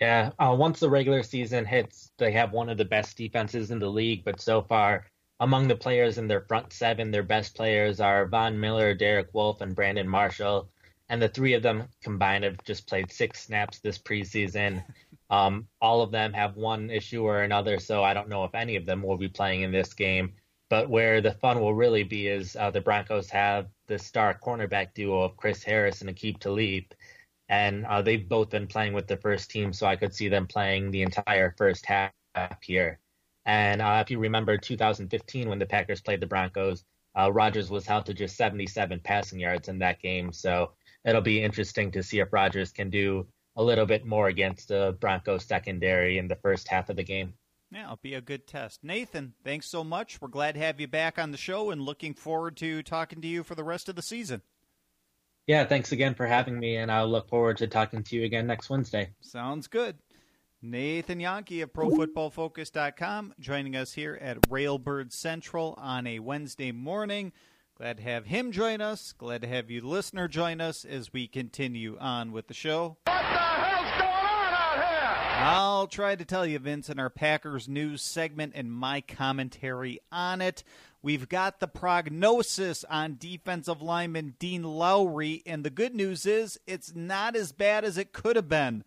Yeah, 0.00 0.30
uh, 0.38 0.54
once 0.56 0.80
the 0.80 0.88
regular 0.88 1.22
season 1.22 1.66
hits, 1.66 2.12
they 2.16 2.32
have 2.32 2.52
one 2.52 2.68
of 2.68 2.78
the 2.78 2.84
best 2.84 3.16
defenses 3.16 3.70
in 3.72 3.80
the 3.80 3.90
league. 3.90 4.24
But 4.24 4.40
so 4.40 4.62
far, 4.62 5.06
among 5.40 5.66
the 5.66 5.76
players 5.76 6.16
in 6.16 6.28
their 6.28 6.42
front 6.42 6.72
seven, 6.72 7.10
their 7.10 7.24
best 7.24 7.56
players 7.56 8.00
are 8.00 8.26
Von 8.26 8.58
Miller, 8.58 8.94
Derek 8.94 9.34
Wolfe, 9.34 9.60
and 9.62 9.74
Brandon 9.74 10.08
Marshall. 10.08 10.70
And 11.08 11.20
the 11.20 11.28
three 11.28 11.54
of 11.54 11.62
them 11.62 11.88
combined 12.02 12.44
have 12.44 12.62
just 12.64 12.86
played 12.86 13.10
six 13.10 13.44
snaps 13.44 13.80
this 13.80 13.98
preseason. 13.98 14.84
Um, 15.30 15.68
all 15.80 16.02
of 16.02 16.10
them 16.10 16.32
have 16.32 16.56
one 16.56 16.90
issue 16.90 17.22
or 17.22 17.42
another, 17.42 17.78
so 17.78 18.02
I 18.02 18.14
don't 18.14 18.28
know 18.28 18.44
if 18.44 18.54
any 18.54 18.76
of 18.76 18.84
them 18.84 19.02
will 19.02 19.16
be 19.16 19.28
playing 19.28 19.62
in 19.62 19.72
this 19.72 19.94
game. 19.94 20.34
But 20.68 20.88
where 20.88 21.20
the 21.20 21.32
fun 21.32 21.60
will 21.60 21.74
really 21.74 22.04
be 22.04 22.28
is 22.28 22.56
uh, 22.56 22.70
the 22.70 22.80
Broncos 22.80 23.30
have 23.30 23.66
the 23.86 23.98
star 23.98 24.38
cornerback 24.38 24.94
duo 24.94 25.22
of 25.22 25.36
Chris 25.36 25.62
Harris 25.62 26.00
and 26.00 26.10
Aqib 26.10 26.38
Talib. 26.38 26.84
And 27.48 27.84
uh, 27.86 28.02
they've 28.02 28.28
both 28.28 28.50
been 28.50 28.68
playing 28.68 28.92
with 28.92 29.08
the 29.08 29.16
first 29.16 29.50
team, 29.50 29.72
so 29.72 29.86
I 29.86 29.96
could 29.96 30.14
see 30.14 30.28
them 30.28 30.46
playing 30.46 30.90
the 30.90 31.02
entire 31.02 31.54
first 31.58 31.86
half 31.86 32.12
here. 32.62 33.00
And 33.46 33.82
uh, 33.82 34.00
if 34.04 34.10
you 34.10 34.18
remember 34.18 34.56
2015 34.56 35.48
when 35.48 35.58
the 35.58 35.66
Packers 35.66 36.00
played 36.00 36.20
the 36.20 36.26
Broncos, 36.26 36.84
uh, 37.18 37.32
Rodgers 37.32 37.70
was 37.70 37.86
held 37.86 38.06
to 38.06 38.14
just 38.14 38.36
77 38.36 39.00
passing 39.00 39.40
yards 39.40 39.68
in 39.68 39.80
that 39.80 40.00
game. 40.00 40.32
So 40.32 40.72
it'll 41.04 41.20
be 41.20 41.42
interesting 41.42 41.90
to 41.92 42.02
see 42.02 42.20
if 42.20 42.32
Rodgers 42.32 42.70
can 42.70 42.90
do 42.90 43.26
a 43.56 43.62
little 43.62 43.86
bit 43.86 44.04
more 44.04 44.28
against 44.28 44.68
the 44.68 44.96
Broncos 45.00 45.44
secondary 45.44 46.18
in 46.18 46.28
the 46.28 46.36
first 46.36 46.68
half 46.68 46.88
of 46.88 46.96
the 46.96 47.02
game. 47.02 47.34
Yeah, 47.72 47.84
it'll 47.84 48.00
be 48.02 48.14
a 48.14 48.20
good 48.20 48.46
test. 48.46 48.80
Nathan, 48.82 49.34
thanks 49.44 49.66
so 49.66 49.84
much. 49.84 50.20
We're 50.20 50.28
glad 50.28 50.54
to 50.54 50.60
have 50.60 50.80
you 50.80 50.88
back 50.88 51.18
on 51.18 51.30
the 51.30 51.38
show 51.38 51.70
and 51.70 51.82
looking 51.82 52.14
forward 52.14 52.56
to 52.58 52.82
talking 52.82 53.20
to 53.20 53.28
you 53.28 53.44
for 53.44 53.54
the 53.54 53.64
rest 53.64 53.88
of 53.88 53.94
the 53.96 54.02
season. 54.02 54.42
Yeah, 55.46 55.64
thanks 55.64 55.92
again 55.92 56.14
for 56.14 56.26
having 56.26 56.58
me, 56.58 56.76
and 56.76 56.90
I'll 56.92 57.08
look 57.08 57.28
forward 57.28 57.58
to 57.58 57.66
talking 57.66 58.02
to 58.04 58.16
you 58.16 58.24
again 58.24 58.46
next 58.46 58.70
Wednesday. 58.70 59.10
Sounds 59.20 59.66
good. 59.66 59.98
Nathan 60.62 61.20
Jahnke 61.20 61.62
of 61.62 61.72
ProFootballFocus.com 61.72 63.34
joining 63.40 63.74
us 63.74 63.94
here 63.94 64.18
at 64.20 64.42
Railbird 64.42 65.12
Central 65.12 65.74
on 65.78 66.06
a 66.06 66.18
Wednesday 66.18 66.70
morning. 66.70 67.32
Glad 67.76 67.96
to 67.96 68.02
have 68.02 68.26
him 68.26 68.52
join 68.52 68.82
us. 68.82 69.12
Glad 69.12 69.40
to 69.40 69.48
have 69.48 69.70
you, 69.70 69.80
listener, 69.80 70.28
join 70.28 70.60
us 70.60 70.84
as 70.84 71.14
we 71.14 71.26
continue 71.26 71.96
on 71.98 72.30
with 72.30 72.46
the 72.46 72.52
show. 72.52 72.98
What 73.06 73.06
the 73.06 73.12
hell's 73.12 73.90
going 73.92 74.04
on 74.04 74.52
out 74.52 74.74
here? 74.74 75.29
I'll 75.42 75.86
try 75.86 76.16
to 76.16 76.24
tell 76.26 76.44
you, 76.44 76.58
Vince, 76.58 76.90
in 76.90 76.98
our 76.98 77.08
Packers 77.08 77.66
news 77.66 78.02
segment 78.02 78.52
and 78.54 78.70
my 78.70 79.00
commentary 79.00 79.98
on 80.12 80.42
it. 80.42 80.62
We've 81.02 81.30
got 81.30 81.60
the 81.60 81.66
prognosis 81.66 82.84
on 82.84 83.16
defensive 83.18 83.80
lineman 83.80 84.34
Dean 84.38 84.62
Lowry, 84.62 85.42
and 85.46 85.64
the 85.64 85.70
good 85.70 85.94
news 85.94 86.26
is 86.26 86.60
it's 86.66 86.94
not 86.94 87.36
as 87.36 87.52
bad 87.52 87.86
as 87.86 87.96
it 87.96 88.12
could 88.12 88.36
have 88.36 88.50
been. 88.50 88.84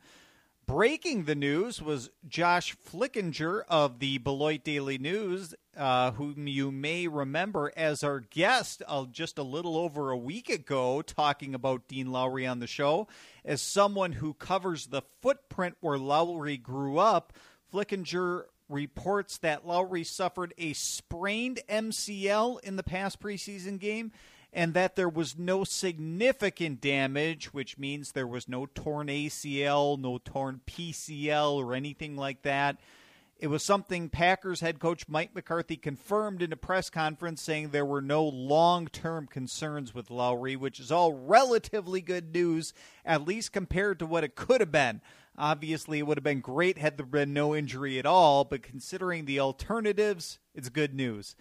Breaking 0.65 1.25
the 1.25 1.35
news 1.35 1.81
was 1.81 2.09
Josh 2.25 2.75
Flickinger 2.77 3.63
of 3.67 3.99
the 3.99 4.17
Beloit 4.19 4.63
Daily 4.63 4.97
News, 4.97 5.53
uh, 5.75 6.11
whom 6.11 6.47
you 6.47 6.71
may 6.71 7.07
remember 7.07 7.73
as 7.75 8.01
our 8.01 8.21
guest 8.21 8.81
uh, 8.87 9.05
just 9.11 9.37
a 9.37 9.43
little 9.43 9.75
over 9.75 10.09
a 10.09 10.17
week 10.17 10.49
ago, 10.49 11.01
talking 11.01 11.53
about 11.53 11.89
Dean 11.89 12.13
Lowry 12.13 12.47
on 12.47 12.59
the 12.59 12.67
show. 12.67 13.09
As 13.43 13.61
someone 13.61 14.13
who 14.13 14.33
covers 14.35 14.87
the 14.87 15.01
footprint 15.21 15.75
where 15.81 15.97
Lowry 15.97 16.55
grew 16.55 16.97
up, 16.97 17.33
Flickinger 17.73 18.43
reports 18.69 19.39
that 19.39 19.67
Lowry 19.67 20.05
suffered 20.05 20.53
a 20.57 20.71
sprained 20.71 21.59
MCL 21.67 22.61
in 22.61 22.77
the 22.77 22.83
past 22.83 23.19
preseason 23.19 23.79
game 23.79 24.13
and 24.53 24.75
that 24.75 24.95
there 24.95 25.09
was 25.09 25.37
no 25.37 25.63
significant 25.63 26.79
damage, 26.79 27.53
which 27.53 27.77
means 27.77 28.11
there 28.11 28.27
was 28.27 28.47
no 28.47 28.67
torn 28.67 29.07
ACL, 29.07 29.99
no 29.99 30.19
torn 30.19 30.61
PCL, 30.67 31.55
or 31.55 31.73
anything 31.73 32.15
like 32.15 32.43
that. 32.43 32.77
It 33.39 33.47
was 33.47 33.63
something 33.63 34.09
Packers 34.09 34.61
head 34.61 34.79
coach 34.79 35.09
Mike 35.09 35.33
McCarthy 35.33 35.75
confirmed 35.75 36.43
in 36.43 36.53
a 36.53 36.55
press 36.55 36.91
conference, 36.91 37.41
saying 37.41 37.69
there 37.69 37.83
were 37.83 38.01
no 38.01 38.23
long 38.23 38.87
term 38.87 39.25
concerns 39.25 39.93
with 39.93 40.11
Lowry, 40.11 40.55
which 40.55 40.79
is 40.79 40.91
all 40.91 41.13
relatively 41.13 41.99
good 41.99 42.31
news, 42.31 42.73
at 43.03 43.27
least 43.27 43.51
compared 43.51 43.97
to 43.99 44.05
what 44.05 44.23
it 44.23 44.35
could 44.35 44.61
have 44.61 44.71
been. 44.71 45.01
Obviously, 45.35 45.97
it 45.97 46.03
would 46.03 46.17
have 46.17 46.23
been 46.23 46.41
great 46.41 46.77
had 46.77 46.95
there 46.95 47.07
been 47.07 47.33
no 47.33 47.55
injury 47.55 47.97
at 47.97 48.05
all, 48.05 48.43
but 48.43 48.61
considering 48.61 49.25
the 49.25 49.39
alternatives, 49.39 50.37
it's 50.53 50.69
good 50.69 50.93
news 50.93 51.35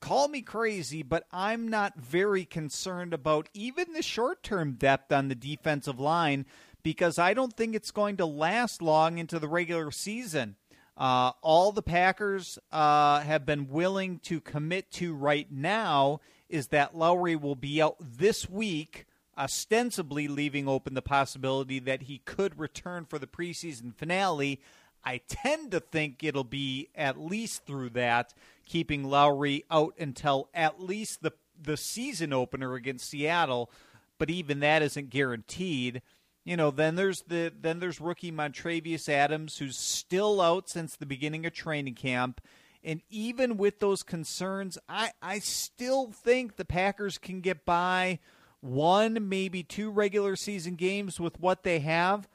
call 0.00 0.28
me 0.28 0.42
crazy, 0.42 1.02
but 1.02 1.26
I'm 1.32 1.68
not 1.68 1.96
very 1.96 2.44
concerned 2.44 3.14
about 3.14 3.48
even 3.54 3.92
the 3.92 4.02
short 4.02 4.42
term 4.42 4.72
depth 4.72 5.12
on 5.12 5.28
the 5.28 5.34
defensive 5.34 6.00
line 6.00 6.46
because 6.82 7.18
I 7.18 7.34
don't 7.34 7.56
think 7.56 7.74
it's 7.74 7.90
going 7.90 8.16
to 8.16 8.26
last 8.26 8.82
long 8.82 9.18
into 9.18 9.38
the 9.38 9.48
regular 9.48 9.90
season. 9.90 10.56
Uh, 10.96 11.32
all 11.40 11.72
the 11.72 11.82
Packers 11.82 12.58
uh, 12.72 13.20
have 13.20 13.46
been 13.46 13.68
willing 13.68 14.18
to 14.20 14.40
commit 14.40 14.90
to 14.92 15.14
right 15.14 15.50
now 15.50 16.20
is 16.48 16.68
that 16.68 16.96
Lowry 16.96 17.36
will 17.36 17.54
be 17.54 17.80
out 17.80 17.96
this 18.00 18.50
week, 18.50 19.06
ostensibly 19.38 20.28
leaving 20.28 20.68
open 20.68 20.94
the 20.94 21.02
possibility 21.02 21.78
that 21.78 22.02
he 22.02 22.18
could 22.18 22.58
return 22.58 23.06
for 23.06 23.18
the 23.18 23.26
preseason 23.26 23.94
finale. 23.94 24.60
I 25.04 25.20
tend 25.28 25.70
to 25.72 25.80
think 25.80 26.22
it'll 26.22 26.44
be 26.44 26.88
at 26.94 27.20
least 27.20 27.64
through 27.64 27.90
that, 27.90 28.34
keeping 28.66 29.04
Lowry 29.04 29.64
out 29.70 29.94
until 29.98 30.48
at 30.54 30.80
least 30.80 31.22
the 31.22 31.32
the 31.62 31.76
season 31.76 32.32
opener 32.32 32.74
against 32.74 33.10
Seattle, 33.10 33.70
but 34.18 34.30
even 34.30 34.60
that 34.60 34.82
isn't 34.82 35.10
guaranteed. 35.10 36.02
You 36.44 36.56
know, 36.56 36.70
then 36.70 36.96
there's 36.96 37.22
the 37.22 37.52
then 37.58 37.80
there's 37.80 38.00
rookie 38.00 38.32
Montravius 38.32 39.08
Adams 39.08 39.58
who's 39.58 39.76
still 39.76 40.40
out 40.40 40.68
since 40.68 40.96
the 40.96 41.06
beginning 41.06 41.44
of 41.46 41.52
training 41.52 41.94
camp. 41.94 42.40
And 42.82 43.02
even 43.10 43.58
with 43.58 43.78
those 43.80 44.02
concerns, 44.02 44.78
I, 44.88 45.10
I 45.20 45.38
still 45.40 46.10
think 46.12 46.56
the 46.56 46.64
Packers 46.64 47.18
can 47.18 47.42
get 47.42 47.66
by 47.66 48.20
one, 48.60 49.28
maybe 49.28 49.62
two 49.62 49.90
regular 49.90 50.34
season 50.34 50.76
games 50.76 51.20
with 51.20 51.38
what 51.38 51.62
they 51.62 51.80
have. 51.80 52.26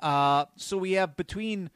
Uh, 0.00 0.46
so 0.56 0.78
we 0.78 0.92
have 0.92 1.16
between 1.16 1.70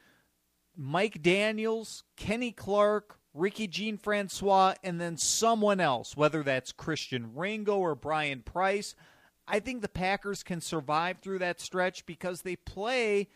Mike 0.77 1.23
Daniels, 1.23 2.05
Kenny 2.17 2.53
Clark, 2.53 3.19
Ricky 3.33 3.67
Jean 3.67 3.97
Francois, 3.99 4.75
and 4.83 5.01
then 5.01 5.17
someone 5.17 5.81
else, 5.81 6.17
whether 6.17 6.43
that's 6.43 6.73
Christian 6.73 7.35
Ringo 7.35 7.77
or 7.79 7.95
Brian 7.95 8.43
Price. 8.43 8.95
I 9.47 9.61
think 9.61 9.83
the 9.83 9.89
Packers 9.89 10.43
can 10.43 10.61
survive 10.61 11.19
through 11.19 11.41
that 11.41 11.61
stretch 11.61 12.07
because 12.07 12.43
they 12.43 12.57
play 12.57 13.29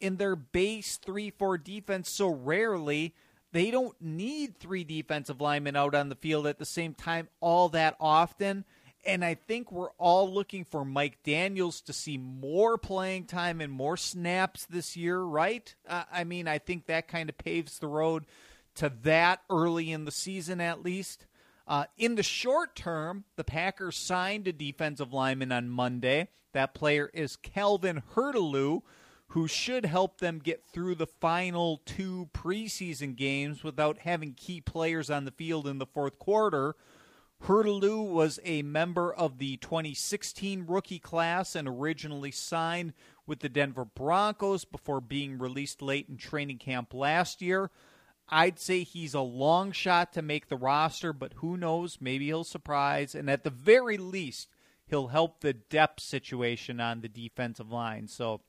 in 0.00 0.16
their 0.16 0.36
base 0.36 0.96
3 0.98 1.30
4 1.30 1.58
defense 1.58 2.10
so 2.10 2.28
rarely. 2.28 3.14
They 3.52 3.70
don't 3.70 3.94
need 4.00 4.58
three 4.58 4.82
defensive 4.82 5.40
linemen 5.40 5.76
out 5.76 5.94
on 5.94 6.08
the 6.08 6.16
field 6.16 6.46
at 6.48 6.58
the 6.58 6.64
same 6.64 6.92
time 6.92 7.28
all 7.40 7.68
that 7.70 7.96
often. 8.00 8.64
And 9.06 9.24
I 9.24 9.34
think 9.34 9.70
we're 9.70 9.92
all 9.98 10.32
looking 10.32 10.64
for 10.64 10.84
Mike 10.84 11.18
Daniels 11.22 11.80
to 11.82 11.92
see 11.92 12.16
more 12.16 12.78
playing 12.78 13.26
time 13.26 13.60
and 13.60 13.72
more 13.72 13.96
snaps 13.96 14.66
this 14.66 14.96
year, 14.96 15.20
right? 15.20 15.74
Uh, 15.88 16.04
I 16.12 16.24
mean, 16.24 16.48
I 16.48 16.58
think 16.58 16.86
that 16.86 17.08
kind 17.08 17.28
of 17.28 17.36
paves 17.36 17.78
the 17.78 17.86
road 17.86 18.24
to 18.76 18.92
that 19.02 19.40
early 19.50 19.92
in 19.92 20.04
the 20.04 20.10
season, 20.10 20.60
at 20.60 20.82
least. 20.82 21.26
Uh, 21.66 21.84
in 21.96 22.14
the 22.14 22.22
short 22.22 22.74
term, 22.74 23.24
the 23.36 23.44
Packers 23.44 23.96
signed 23.96 24.46
a 24.46 24.52
defensive 24.52 25.12
lineman 25.12 25.52
on 25.52 25.68
Monday. 25.68 26.28
That 26.52 26.74
player 26.74 27.10
is 27.14 27.36
Calvin 27.36 28.02
Heurtelou, 28.14 28.82
who 29.28 29.48
should 29.48 29.86
help 29.86 30.18
them 30.18 30.38
get 30.38 30.64
through 30.64 30.94
the 30.94 31.06
final 31.06 31.80
two 31.84 32.28
preseason 32.32 33.16
games 33.16 33.64
without 33.64 33.98
having 33.98 34.34
key 34.34 34.60
players 34.60 35.10
on 35.10 35.24
the 35.24 35.30
field 35.30 35.66
in 35.66 35.78
the 35.78 35.86
fourth 35.86 36.18
quarter. 36.18 36.76
Heurtelou 37.46 38.08
was 38.08 38.40
a 38.42 38.62
member 38.62 39.12
of 39.12 39.36
the 39.36 39.58
2016 39.58 40.64
rookie 40.66 40.98
class 40.98 41.54
and 41.54 41.68
originally 41.68 42.30
signed 42.30 42.94
with 43.26 43.40
the 43.40 43.50
Denver 43.50 43.84
Broncos 43.84 44.64
before 44.64 45.02
being 45.02 45.38
released 45.38 45.82
late 45.82 46.08
in 46.08 46.16
training 46.16 46.56
camp 46.56 46.94
last 46.94 47.42
year. 47.42 47.70
I'd 48.30 48.58
say 48.58 48.82
he's 48.82 49.12
a 49.12 49.20
long 49.20 49.72
shot 49.72 50.14
to 50.14 50.22
make 50.22 50.48
the 50.48 50.56
roster, 50.56 51.12
but 51.12 51.34
who 51.34 51.58
knows? 51.58 51.98
Maybe 52.00 52.26
he'll 52.26 52.44
surprise. 52.44 53.14
And 53.14 53.28
at 53.28 53.44
the 53.44 53.50
very 53.50 53.98
least, 53.98 54.48
he'll 54.86 55.08
help 55.08 55.40
the 55.40 55.52
depth 55.52 56.00
situation 56.00 56.80
on 56.80 57.02
the 57.02 57.08
defensive 57.08 57.70
line. 57.70 58.08
So 58.08 58.40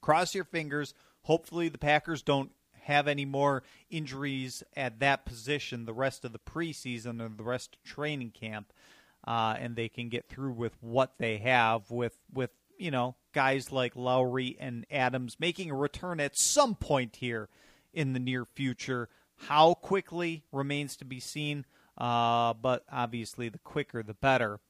cross 0.00 0.36
your 0.36 0.44
fingers. 0.44 0.94
Hopefully, 1.22 1.68
the 1.68 1.78
Packers 1.78 2.22
don't 2.22 2.52
have 2.82 3.08
any 3.08 3.24
more 3.24 3.62
injuries 3.90 4.62
at 4.76 5.00
that 5.00 5.24
position 5.24 5.84
the 5.84 5.92
rest 5.92 6.24
of 6.24 6.32
the 6.32 6.38
preseason 6.38 7.20
or 7.20 7.28
the 7.28 7.42
rest 7.42 7.76
of 7.76 7.82
training 7.82 8.30
camp, 8.30 8.72
uh, 9.26 9.56
and 9.58 9.76
they 9.76 9.88
can 9.88 10.08
get 10.08 10.28
through 10.28 10.52
with 10.52 10.76
what 10.80 11.14
they 11.18 11.38
have 11.38 11.90
with 11.90 12.18
with 12.32 12.50
you 12.78 12.90
know 12.90 13.14
guys 13.32 13.70
like 13.70 13.94
Lowry 13.96 14.56
and 14.58 14.86
Adams 14.90 15.36
making 15.38 15.70
a 15.70 15.76
return 15.76 16.20
at 16.20 16.38
some 16.38 16.74
point 16.74 17.16
here 17.16 17.48
in 17.92 18.12
the 18.12 18.20
near 18.20 18.44
future. 18.44 19.08
How 19.48 19.74
quickly 19.74 20.44
remains 20.52 20.96
to 20.96 21.04
be 21.04 21.20
seen, 21.20 21.64
uh, 21.96 22.52
but 22.54 22.84
obviously 22.92 23.48
the 23.48 23.58
quicker 23.58 24.02
the 24.02 24.14
better. 24.14 24.60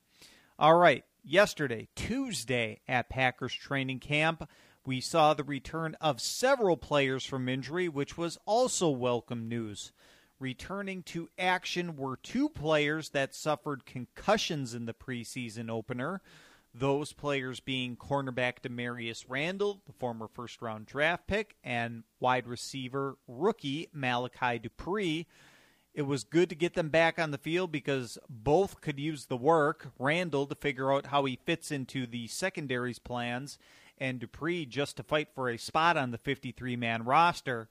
All 0.59 0.77
right, 0.77 1.05
yesterday, 1.25 1.89
Tuesday 1.97 2.81
at 2.87 3.09
Packers 3.09 3.55
training 3.55 3.99
camp, 3.99 4.49
we 4.87 5.01
saw 5.01 5.35
the 5.35 5.45
return 5.45 5.97
of 6.01 6.21
several 6.21 6.77
players 6.77 7.25
from 7.25 7.49
injury, 7.49 7.89
which 7.89 8.17
was 8.17 8.39
also 8.47 8.89
welcome 8.89 9.49
news. 9.49 9.93
Returning 10.39 11.03
to 11.03 11.29
action 11.39 11.97
were 11.97 12.17
two 12.17 12.49
players 12.49 13.11
that 13.11 13.35
suffered 13.35 13.85
concussions 13.85 14.75
in 14.75 14.87
the 14.87 14.95
preseason 14.95 15.69
opener. 15.69 16.23
Those 16.73 17.13
players 17.13 17.61
being 17.61 17.97
cornerback 17.97 18.63
Damarious 18.63 19.25
Randall, 19.29 19.83
the 19.87 19.93
former 19.93 20.29
first 20.29 20.63
round 20.63 20.87
draft 20.87 21.27
pick, 21.27 21.57
and 21.63 22.05
wide 22.21 22.47
receiver 22.47 23.19
rookie 23.27 23.89
Malachi 23.93 24.59
Dupre. 24.59 25.27
It 25.93 26.03
was 26.03 26.23
good 26.23 26.49
to 26.49 26.55
get 26.55 26.75
them 26.75 26.89
back 26.89 27.19
on 27.19 27.33
the 27.33 27.39
field 27.39 27.73
because 27.73 28.17
both 28.29 28.81
could 28.81 29.01
use 29.01 29.27
the 29.27 29.37
work. 29.37 29.89
Randall 29.99 30.47
to 30.47 30.55
figure 30.55 30.93
out 30.93 31.07
how 31.07 31.25
he 31.25 31.41
fits 31.45 31.73
into 31.73 32.07
the 32.07 32.29
secondary's 32.29 33.01
plans, 33.01 33.59
and 34.01 34.19
Dupre 34.19 34.65
just 34.65 34.97
to 34.97 35.03
fight 35.03 35.29
for 35.35 35.49
a 35.49 35.59
spot 35.59 35.97
on 35.97 36.11
the 36.11 36.19
53 36.19 36.77
man 36.77 37.05
roster. 37.05 37.69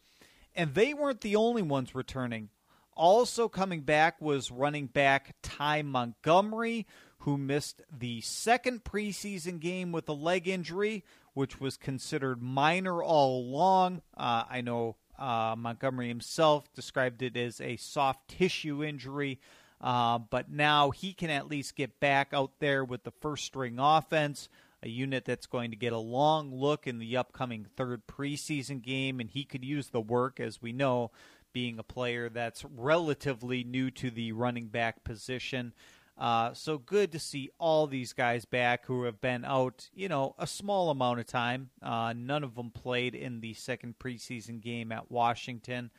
And 0.56 0.74
they 0.74 0.94
weren't 0.94 1.22
the 1.22 1.36
only 1.36 1.62
ones 1.62 1.96
returning. 1.96 2.50
Also 2.94 3.48
coming 3.48 3.82
back 3.82 4.22
was 4.22 4.52
running 4.52 4.88
back 4.88 5.36
Ty 5.42 5.84
Montgomery, 5.84 6.86
who 7.20 7.38
missed 7.38 7.82
the 7.98 8.22
second 8.22 8.84
preseason 8.84 9.60
game 9.60 9.92
with 9.92 10.08
a 10.10 10.14
leg 10.14 10.48
injury, 10.48 11.04
which 11.34 11.60
was 11.60 11.78
considered 11.78 12.42
minor 12.42 13.02
all 13.02 13.40
along. 13.40 14.02
Uh, 14.16 14.44
I 14.50 14.62
know 14.62 14.98
uh, 15.18 15.56
Montgomery 15.58 16.08
himself 16.08 16.74
described 16.74 17.22
it 17.22 17.38
as 17.38 17.62
a 17.62 17.78
soft 17.78 18.28
tissue 18.28 18.84
injury. 18.84 19.40
Uh, 19.82 20.18
but 20.18 20.52
now 20.52 20.92
he 20.92 21.14
can 21.14 21.30
at 21.30 21.48
least 21.48 21.76
get 21.76 22.00
back 22.02 22.30
out 22.34 22.52
there 22.60 22.84
with 22.84 23.04
the 23.04 23.12
first 23.12 23.46
string 23.46 23.78
offense 23.80 24.50
a 24.82 24.90
unit 24.90 25.26
that's 25.26 25.46
going 25.48 25.72
to 25.72 25.78
get 25.78 25.94
a 25.94 25.98
long 25.98 26.54
look 26.54 26.88
in 26.88 27.00
the 27.00 27.18
upcoming 27.18 27.66
third 27.76 28.08
preseason 28.08 28.82
game, 28.82 29.20
and 29.20 29.30
he 29.30 29.44
could 29.44 29.66
use 29.66 29.90
the 29.90 30.02
work, 30.02 30.40
as 30.40 30.62
we 30.62 30.72
know, 30.72 31.12
being 31.52 31.80
a 31.80 31.84
player 31.84 32.30
that's 32.30 32.64
relatively 32.64 33.64
new 33.64 33.92
to 33.92 34.10
the 34.10 34.32
running 34.32 34.68
back 34.68 35.04
position. 35.04 35.74
Uh, 36.18 36.54
so 36.54 36.78
good 36.78 37.14
to 37.14 37.20
see 37.20 37.50
all 37.60 37.88
these 37.88 38.12
guys 38.12 38.44
back 38.44 38.86
who 38.86 39.04
have 39.04 39.22
been 39.22 39.46
out, 39.46 39.90
you 39.94 40.10
know, 40.10 40.36
a 40.38 40.46
small 40.46 40.90
amount 40.90 41.20
of 41.20 41.26
time. 41.26 41.70
Uh, 41.82 42.14
none 42.16 42.44
of 42.44 42.56
them 42.56 42.70
played 42.72 43.16
in 43.16 43.40
the 43.40 43.54
second 43.54 43.96
preseason 44.00 44.62
game 44.62 44.92
at 44.92 45.10
Washington. 45.10 45.90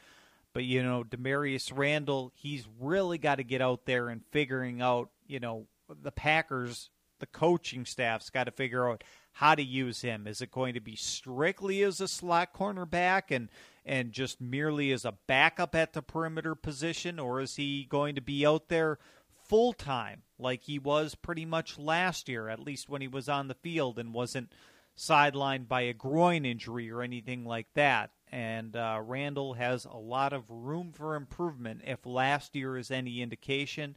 But, 0.52 0.64
you 0.64 0.82
know, 0.82 1.04
Damarious 1.04 1.72
Randall, 1.74 2.32
he's 2.34 2.66
really 2.78 3.16
got 3.16 3.36
to 3.36 3.44
get 3.44 3.62
out 3.62 3.86
there 3.86 4.08
and 4.08 4.22
figuring 4.30 4.82
out, 4.82 5.08
you 5.26 5.40
know, 5.40 5.66
the 6.02 6.12
Packers 6.12 6.90
the 7.20 7.26
coaching 7.26 7.84
staff's 7.84 8.30
got 8.30 8.44
to 8.44 8.50
figure 8.50 8.88
out 8.88 9.04
how 9.32 9.54
to 9.54 9.62
use 9.62 10.02
him. 10.02 10.26
Is 10.26 10.40
it 10.40 10.50
going 10.50 10.74
to 10.74 10.80
be 10.80 10.96
strictly 10.96 11.82
as 11.82 12.00
a 12.00 12.08
slot 12.08 12.52
cornerback 12.54 13.30
and 13.30 13.48
and 13.84 14.12
just 14.12 14.40
merely 14.40 14.92
as 14.92 15.04
a 15.04 15.16
backup 15.26 15.74
at 15.74 15.94
the 15.94 16.02
perimeter 16.02 16.54
position, 16.54 17.18
or 17.18 17.40
is 17.40 17.56
he 17.56 17.84
going 17.84 18.14
to 18.14 18.20
be 18.20 18.44
out 18.44 18.68
there 18.68 18.98
full 19.46 19.72
time 19.72 20.22
like 20.38 20.62
he 20.62 20.78
was 20.78 21.14
pretty 21.14 21.44
much 21.44 21.78
last 21.78 22.28
year, 22.28 22.48
at 22.48 22.60
least 22.60 22.88
when 22.88 23.00
he 23.00 23.08
was 23.08 23.28
on 23.28 23.48
the 23.48 23.54
field 23.54 23.98
and 23.98 24.12
wasn't 24.12 24.52
sidelined 24.96 25.66
by 25.66 25.80
a 25.82 25.94
groin 25.94 26.44
injury 26.44 26.90
or 26.90 27.02
anything 27.02 27.44
like 27.44 27.66
that? 27.74 28.10
And 28.30 28.76
uh, 28.76 29.00
Randall 29.02 29.54
has 29.54 29.86
a 29.86 29.96
lot 29.96 30.32
of 30.32 30.50
room 30.50 30.92
for 30.92 31.16
improvement 31.16 31.82
if 31.84 32.06
last 32.06 32.54
year 32.54 32.76
is 32.76 32.90
any 32.90 33.22
indication. 33.22 33.96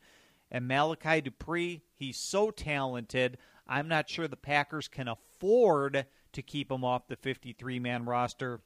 And 0.54 0.68
Malachi 0.68 1.20
Dupre, 1.20 1.82
he's 1.96 2.18
so 2.18 2.52
talented. 2.52 3.40
I'm 3.68 3.88
not 3.88 4.08
sure 4.08 4.28
the 4.28 4.38
Packers 4.38 4.88
can 4.88 5.08
afford 5.08 6.06
to 6.34 6.42
keep 6.44 6.72
him 6.72 6.86
off 6.86 7.08
the 7.08 7.16
53 7.16 7.80
man 7.80 8.06
roster, 8.06 8.62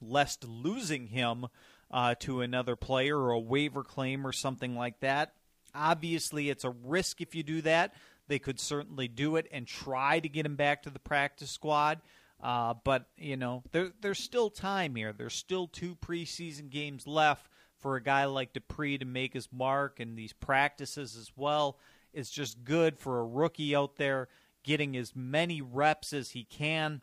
lest 0.00 0.44
losing 0.44 1.08
him 1.08 1.46
uh, 1.90 2.14
to 2.20 2.40
another 2.40 2.74
player 2.74 3.18
or 3.18 3.32
a 3.32 3.38
waiver 3.38 3.84
claim 3.84 4.26
or 4.26 4.32
something 4.32 4.74
like 4.74 5.00
that. 5.00 5.34
Obviously, 5.74 6.48
it's 6.48 6.64
a 6.64 6.70
risk 6.70 7.20
if 7.20 7.34
you 7.34 7.42
do 7.42 7.60
that. 7.62 7.94
They 8.26 8.38
could 8.38 8.58
certainly 8.58 9.06
do 9.06 9.36
it 9.36 9.46
and 9.52 9.66
try 9.66 10.20
to 10.20 10.28
get 10.28 10.46
him 10.46 10.56
back 10.56 10.84
to 10.84 10.90
the 10.90 10.98
practice 10.98 11.50
squad. 11.50 12.00
Uh, 12.42 12.74
but, 12.84 13.06
you 13.18 13.36
know, 13.36 13.62
there, 13.72 13.90
there's 14.00 14.18
still 14.18 14.48
time 14.48 14.94
here. 14.94 15.12
There's 15.12 15.34
still 15.34 15.66
two 15.66 15.96
preseason 15.96 16.70
games 16.70 17.06
left 17.06 17.49
for 17.80 17.96
a 17.96 18.02
guy 18.02 18.24
like 18.26 18.52
Dupre 18.52 18.98
to 18.98 19.04
make 19.04 19.32
his 19.32 19.48
mark 19.52 20.00
and 20.00 20.16
these 20.16 20.32
practices 20.32 21.16
as 21.16 21.32
well. 21.36 21.78
is 22.12 22.30
just 22.30 22.64
good 22.64 22.98
for 22.98 23.20
a 23.20 23.24
rookie 23.24 23.74
out 23.74 23.96
there 23.96 24.28
getting 24.62 24.96
as 24.96 25.16
many 25.16 25.62
reps 25.62 26.12
as 26.12 26.30
he 26.30 26.44
can 26.44 27.02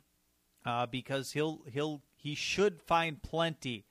uh, 0.66 0.86
because 0.86 1.32
he'll 1.32 1.62
he'll 1.72 2.02
he 2.16 2.36
should 2.36 2.82
find 2.82 3.22
plenty 3.22 3.86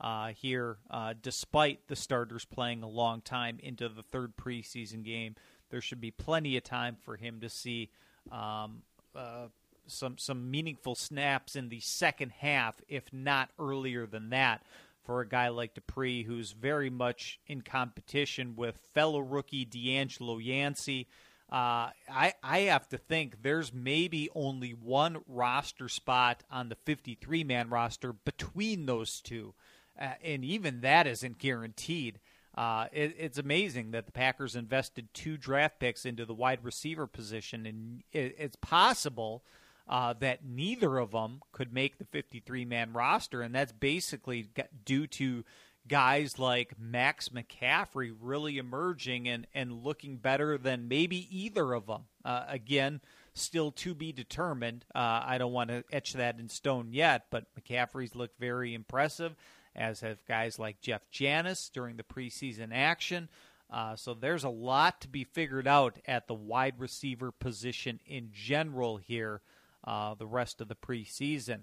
uh, 0.00 0.28
here, 0.28 0.78
uh, 0.90 1.14
despite 1.20 1.86
the 1.88 1.96
starters 1.96 2.44
playing 2.44 2.82
a 2.82 2.88
long 2.88 3.20
time 3.20 3.58
into 3.62 3.88
the 3.88 4.02
third 4.02 4.36
preseason 4.36 5.04
game. 5.04 5.36
There 5.70 5.80
should 5.80 6.00
be 6.00 6.10
plenty 6.10 6.56
of 6.56 6.64
time 6.64 6.96
for 7.00 7.16
him 7.16 7.40
to 7.40 7.48
see 7.48 7.90
um, 8.30 8.82
uh, 9.14 9.46
some 9.86 10.18
some 10.18 10.50
meaningful 10.50 10.94
snaps 10.94 11.54
in 11.54 11.68
the 11.68 11.80
second 11.80 12.32
half, 12.38 12.80
if 12.88 13.12
not 13.12 13.50
earlier 13.58 14.06
than 14.06 14.30
that 14.30 14.62
for 15.04 15.20
a 15.20 15.28
guy 15.28 15.48
like 15.48 15.74
Dupre, 15.74 16.22
who's 16.22 16.52
very 16.52 16.90
much 16.90 17.40
in 17.46 17.62
competition 17.62 18.54
with 18.56 18.78
fellow 18.94 19.20
rookie 19.20 19.66
DeAngelo 19.66 20.44
Yancey. 20.44 21.08
Uh, 21.50 21.90
I 22.10 22.32
I 22.42 22.60
have 22.60 22.88
to 22.88 22.98
think 22.98 23.42
there's 23.42 23.74
maybe 23.74 24.30
only 24.34 24.70
one 24.70 25.18
roster 25.26 25.88
spot 25.88 26.42
on 26.50 26.70
the 26.70 26.76
53 26.76 27.44
man 27.44 27.68
roster 27.68 28.12
between 28.12 28.86
those 28.86 29.20
two, 29.20 29.54
uh, 30.00 30.14
and 30.24 30.44
even 30.44 30.80
that 30.80 31.06
isn't 31.06 31.38
guaranteed. 31.38 32.20
Uh, 32.54 32.86
it, 32.92 33.14
it's 33.18 33.38
amazing 33.38 33.90
that 33.92 34.06
the 34.06 34.12
Packers 34.12 34.56
invested 34.56 35.08
two 35.14 35.36
draft 35.36 35.78
picks 35.78 36.04
into 36.04 36.24
the 36.24 36.34
wide 36.34 36.62
receiver 36.62 37.06
position, 37.06 37.66
and 37.66 38.02
it, 38.12 38.34
it's 38.38 38.56
possible 38.56 39.42
uh, 39.88 40.14
that 40.20 40.44
neither 40.44 40.98
of 40.98 41.10
them 41.10 41.40
could 41.52 41.72
make 41.72 41.98
the 41.98 42.04
53 42.04 42.64
man 42.64 42.92
roster, 42.92 43.42
and 43.42 43.54
that's 43.54 43.72
basically 43.72 44.48
due 44.84 45.06
to 45.06 45.44
guys 45.88 46.38
like 46.38 46.78
Max 46.78 47.30
McCaffrey 47.30 48.14
really 48.20 48.58
emerging 48.58 49.28
and, 49.28 49.46
and 49.54 49.84
looking 49.84 50.16
better 50.16 50.56
than 50.56 50.88
maybe 50.88 51.28
either 51.36 51.72
of 51.72 51.86
them. 51.86 52.02
Uh, 52.24 52.44
again, 52.48 53.00
still 53.34 53.72
to 53.72 53.94
be 53.94 54.12
determined. 54.12 54.84
Uh, 54.94 55.22
I 55.24 55.38
don't 55.38 55.52
want 55.52 55.70
to 55.70 55.84
etch 55.92 56.12
that 56.14 56.38
in 56.38 56.48
stone 56.48 56.92
yet, 56.92 57.26
but 57.30 57.46
McCaffrey's 57.58 58.14
looked 58.14 58.38
very 58.38 58.74
impressive, 58.74 59.34
as 59.74 60.00
have 60.00 60.24
guys 60.26 60.58
like 60.58 60.80
Jeff 60.80 61.10
Janis 61.10 61.68
during 61.68 61.96
the 61.96 62.04
preseason 62.04 62.68
action. 62.72 63.28
Uh, 63.70 63.96
so 63.96 64.12
there's 64.12 64.44
a 64.44 64.50
lot 64.50 65.00
to 65.00 65.08
be 65.08 65.24
figured 65.24 65.66
out 65.66 65.98
at 66.06 66.28
the 66.28 66.34
wide 66.34 66.74
receiver 66.78 67.32
position 67.32 67.98
in 68.06 68.28
general 68.32 68.98
here 68.98 69.40
uh, 69.84 70.14
the 70.14 70.26
rest 70.26 70.60
of 70.60 70.68
the 70.68 70.74
preseason. 70.74 71.60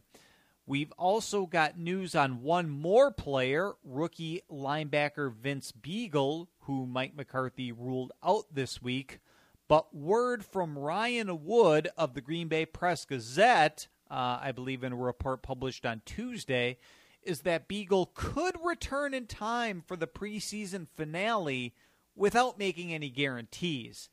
We've 0.66 0.92
also 1.00 1.48
got 1.48 1.80
news 1.80 2.14
on 2.14 2.44
one 2.44 2.70
more 2.70 3.12
player, 3.12 3.74
rookie 3.84 4.44
linebacker 4.52 5.34
Vince 5.34 5.72
Biegel, 5.72 6.48
who 6.62 6.86
Mike 6.86 7.16
McCarthy 7.16 7.72
ruled 7.72 8.12
out 8.24 8.46
this 8.54 8.80
week. 8.80 9.20
But 9.68 9.96
word 9.96 10.46
from 10.46 10.78
Ryan 10.78 11.44
Wood 11.44 11.90
of 11.98 12.14
the 12.14 12.22
Green 12.22 12.48
Bay 12.48 12.66
Press 12.68 13.06
Gazette, 13.06 13.88
uh, 14.12 14.40
I 14.42 14.52
believe 14.52 14.84
in 14.84 14.94
a 14.94 14.96
report 14.96 15.42
published 15.42 15.86
on 15.88 16.04
Tuesday, 16.06 16.78
is 17.24 17.42
that 17.42 17.68
Biegel 17.68 18.14
could 18.14 18.56
return 18.64 19.14
in 19.14 19.26
time 19.26 19.84
for 19.86 19.96
the 19.96 20.08
preseason 20.08 20.88
finale 20.96 21.74
without 22.16 22.60
making 22.60 22.94
any 22.94 23.10
guarantees. 23.10 24.10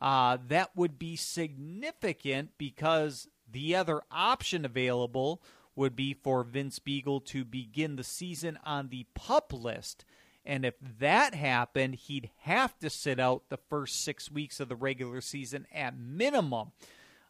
Uh, 0.00 0.38
that 0.48 0.74
would 0.74 0.98
be 0.98 1.14
significant 1.14 2.50
because 2.56 3.28
the 3.52 3.74
other 3.74 4.02
option 4.10 4.64
available 4.64 5.42
would 5.76 5.96
be 5.96 6.14
for 6.14 6.42
Vince 6.42 6.78
Biegel 6.78 7.24
to 7.26 7.44
begin 7.44 7.96
the 7.96 8.04
season 8.04 8.58
on 8.64 8.88
the 8.88 9.06
pup 9.14 9.52
list. 9.52 10.04
And 10.44 10.64
if 10.64 10.74
that 10.98 11.34
happened, 11.34 11.94
he'd 11.96 12.30
have 12.38 12.78
to 12.78 12.90
sit 12.90 13.20
out 13.20 13.44
the 13.48 13.58
first 13.68 14.02
six 14.02 14.30
weeks 14.30 14.58
of 14.58 14.68
the 14.68 14.76
regular 14.76 15.20
season 15.20 15.66
at 15.72 15.96
minimum. 15.96 16.72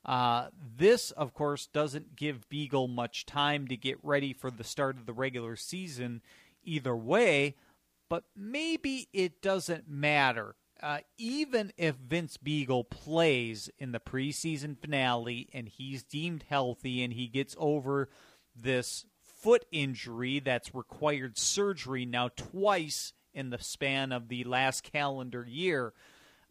Uh, 0.04 0.46
this, 0.76 1.10
of 1.10 1.34
course, 1.34 1.66
doesn't 1.66 2.16
give 2.16 2.48
Biegel 2.48 2.88
much 2.88 3.26
time 3.26 3.68
to 3.68 3.76
get 3.76 3.98
ready 4.02 4.32
for 4.32 4.50
the 4.50 4.64
start 4.64 4.96
of 4.96 5.06
the 5.06 5.12
regular 5.12 5.56
season 5.56 6.22
either 6.64 6.96
way, 6.96 7.56
but 8.08 8.24
maybe 8.34 9.08
it 9.12 9.42
doesn't 9.42 9.88
matter. 9.88 10.54
Uh, 10.82 10.98
even 11.18 11.72
if 11.76 11.94
Vince 11.96 12.38
Biegel 12.38 12.88
plays 12.88 13.68
in 13.78 13.92
the 13.92 14.00
preseason 14.00 14.78
finale 14.78 15.48
and 15.52 15.68
he's 15.68 16.02
deemed 16.02 16.44
healthy 16.48 17.02
and 17.02 17.12
he 17.12 17.26
gets 17.26 17.54
over 17.58 18.08
this 18.56 19.04
foot 19.22 19.66
injury 19.70 20.40
that's 20.40 20.74
required 20.74 21.36
surgery 21.36 22.06
now 22.06 22.28
twice 22.28 23.12
in 23.34 23.50
the 23.50 23.58
span 23.58 24.12
of 24.12 24.28
the 24.28 24.44
last 24.44 24.82
calendar 24.82 25.46
year, 25.46 25.92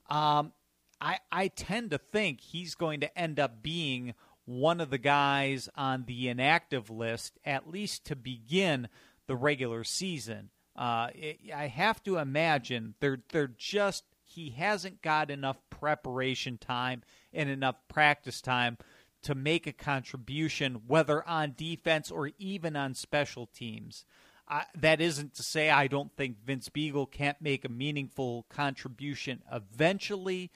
um, 0.09 0.53
I, 1.01 1.19
I 1.31 1.47
tend 1.47 1.91
to 1.91 1.97
think 1.97 2.41
he's 2.41 2.75
going 2.75 2.99
to 3.01 3.17
end 3.17 3.39
up 3.39 3.61
being 3.61 4.13
one 4.45 4.81
of 4.81 4.89
the 4.89 4.97
guys 4.97 5.69
on 5.75 6.05
the 6.05 6.29
inactive 6.29 6.89
list, 6.89 7.37
at 7.45 7.69
least 7.69 8.05
to 8.05 8.15
begin 8.15 8.89
the 9.27 9.35
regular 9.35 9.83
season. 9.83 10.49
Uh, 10.75 11.09
it, 11.13 11.39
I 11.55 11.67
have 11.67 12.01
to 12.03 12.17
imagine 12.17 12.95
they're 12.99 13.19
they're 13.31 13.51
just 13.55 14.03
he 14.29 14.51
hasn't 14.51 15.01
got 15.01 15.31
enough 15.31 15.57
preparation 15.69 16.57
time 16.57 17.03
and 17.33 17.49
enough 17.49 17.75
practice 17.87 18.41
time 18.41 18.77
to 19.21 19.35
make 19.35 19.67
a 19.67 19.73
contribution, 19.73 20.81
whether 20.87 21.27
on 21.27 21.53
defense 21.57 22.09
or 22.09 22.31
even 22.37 22.75
on 22.75 22.93
special 22.93 23.47
teams. 23.47 24.05
Uh, 24.47 24.61
that 24.75 25.01
isn't 25.01 25.35
to 25.35 25.43
say 25.43 25.69
I 25.69 25.87
don't 25.87 26.11
think 26.15 26.43
Vince 26.43 26.69
Biegel 26.69 27.09
can't 27.11 27.39
make 27.41 27.65
a 27.65 27.69
meaningful 27.69 28.45
contribution 28.49 29.43
eventually, 29.51 30.51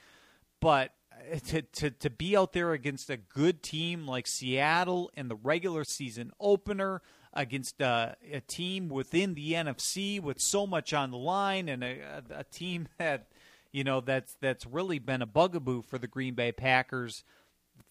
but 0.60 0.92
uh, 1.12 1.38
to, 1.48 1.62
to, 1.62 1.90
to 1.90 2.10
be 2.10 2.36
out 2.36 2.52
there 2.52 2.72
against 2.72 3.10
a 3.10 3.16
good 3.16 3.62
team 3.62 4.06
like 4.06 4.26
Seattle 4.26 5.10
in 5.14 5.28
the 5.28 5.36
regular 5.36 5.84
season 5.84 6.32
opener, 6.40 7.02
against 7.34 7.80
a, 7.80 8.16
a 8.32 8.40
team 8.40 8.88
within 8.88 9.34
the 9.34 9.52
NFC 9.52 10.20
with 10.20 10.40
so 10.40 10.66
much 10.66 10.94
on 10.94 11.10
the 11.10 11.18
line, 11.18 11.68
and 11.68 11.82
a, 11.82 12.22
a 12.30 12.44
team 12.44 12.88
that 12.98 13.26
you 13.74 13.82
know 13.82 14.00
that's 14.00 14.36
that's 14.40 14.64
really 14.64 15.00
been 15.00 15.20
a 15.20 15.26
bugaboo 15.26 15.82
for 15.82 15.98
the 15.98 16.06
Green 16.06 16.34
Bay 16.34 16.52
Packers 16.52 17.24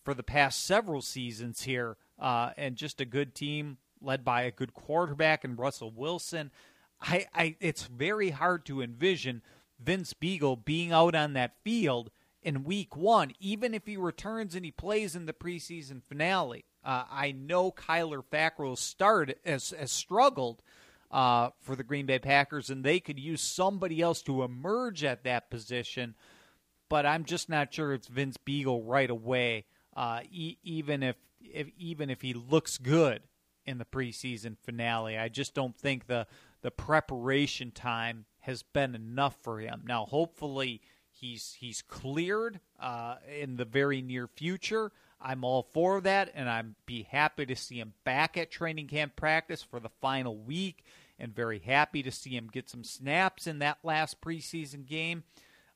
for 0.06 0.13
the 0.13 0.24
past 0.24 0.63
several 0.63 1.02
seasons 1.02 1.63
here, 1.63 1.98
uh, 2.17 2.52
and 2.56 2.78
just 2.78 3.02
a 3.02 3.06
good 3.06 3.36
team 3.36 3.78
led 4.00 4.24
by 4.24 4.43
a 4.43 4.52
good 4.52 4.74
quarterback 4.74 5.43
and 5.43 5.60
Russell 5.60 5.91
Wilson. 5.91 6.52
I, 7.02 7.28
I 7.36 7.56
it's 7.60 7.84
very 7.84 8.30
hard 8.30 8.65
to 8.67 8.82
envision 8.82 9.41
Vince 9.78 10.13
Biegel 10.13 10.63
being 10.63 10.93
out 10.93 11.15
on 11.15 11.34
that 11.34 11.58
field 11.65 12.12
in 12.41 12.63
week 12.63 12.96
one, 12.96 13.34
even 13.41 13.74
if 13.74 13.86
he 13.86 13.98
returns 13.98 14.56
and 14.56 14.63
he 14.63 14.72
plays 14.72 15.17
in 15.17 15.26
the 15.26 15.34
preseason 15.34 16.02
finale. 16.02 16.63
Uh, 16.82 17.04
I 17.12 17.34
know 17.34 17.72
Kyler 17.72 18.24
Fackrell's 18.24 18.80
start 18.80 19.38
has, 19.46 19.74
has 19.78 19.91
struggled 19.91 20.62
uh, 21.13 21.52
for 21.62 21.76
the 21.76 21.84
Green 21.84 22.08
Bay 22.08 22.19
Packers, 22.19 22.69
and 22.69 22.84
they 22.84 22.99
could 22.99 23.19
use 23.19 23.39
somebody 23.39 24.02
else 24.02 24.23
to 24.23 24.43
emerge 24.43 25.04
at 25.04 25.23
that 25.23 25.49
position. 25.52 26.15
But 26.89 27.06
I'm 27.06 27.23
just 27.23 27.47
not 27.47 27.73
sure 27.73 27.93
it's 27.93 28.08
Vince 28.08 28.38
Biegel 28.38 28.82
right 28.84 29.10
away, 29.10 29.65
uh, 29.95 30.21
e- 30.30 30.58
even 30.63 31.04
if, 31.04 31.15
if 31.39 31.67
even 31.78 32.10
if 32.10 32.21
he 32.21 32.34
looks 32.34 32.78
good 32.78 33.21
in 33.65 33.78
the 33.78 33.86
preseason 33.86 34.58
finale. 34.63 35.17
I 35.17 35.30
just 35.30 35.54
don't 35.54 35.78
think 35.78 36.08
the 36.08 36.28
the 36.62 36.71
preparation 36.71 37.71
time 37.71 38.26
has 38.39 38.63
been 38.63 38.95
enough 38.95 39.38
for 39.41 39.60
him. 39.60 39.84
Now, 39.86 40.06
hopefully, 40.06 40.82
he's 41.12 41.56
he's 41.60 41.84
cleared 41.84 42.60
uh, 42.82 43.15
in 43.39 43.58
the 43.58 43.65
very 43.65 44.02
near 44.02 44.28
future. 44.28 44.91
I'm 45.21 45.45
all 45.45 45.69
for 45.73 46.02
that, 46.02 46.32
and 46.36 46.49
I'd 46.49 46.76
be 46.86 47.04
happy 47.04 47.45
to 47.45 47.56
see 47.56 47.80
him 47.80 47.93
back 48.04 48.38
at 48.38 48.52
training 48.52 48.88
camp 48.88 49.15
practice 49.15 49.63
for 49.63 49.80
the 49.80 49.91
final 50.02 50.38
week, 50.38 50.84
and 51.19 51.36
very 51.36 51.60
happy 51.60 52.04
to 52.04 52.12
see 52.12 52.32
him 52.32 52.49
get 52.52 52.69
some 52.69 52.84
snaps 52.84 53.47
in 53.47 53.60
that 53.60 53.78
last 53.84 54.21
preseason 54.21 54.86
game. 54.86 55.23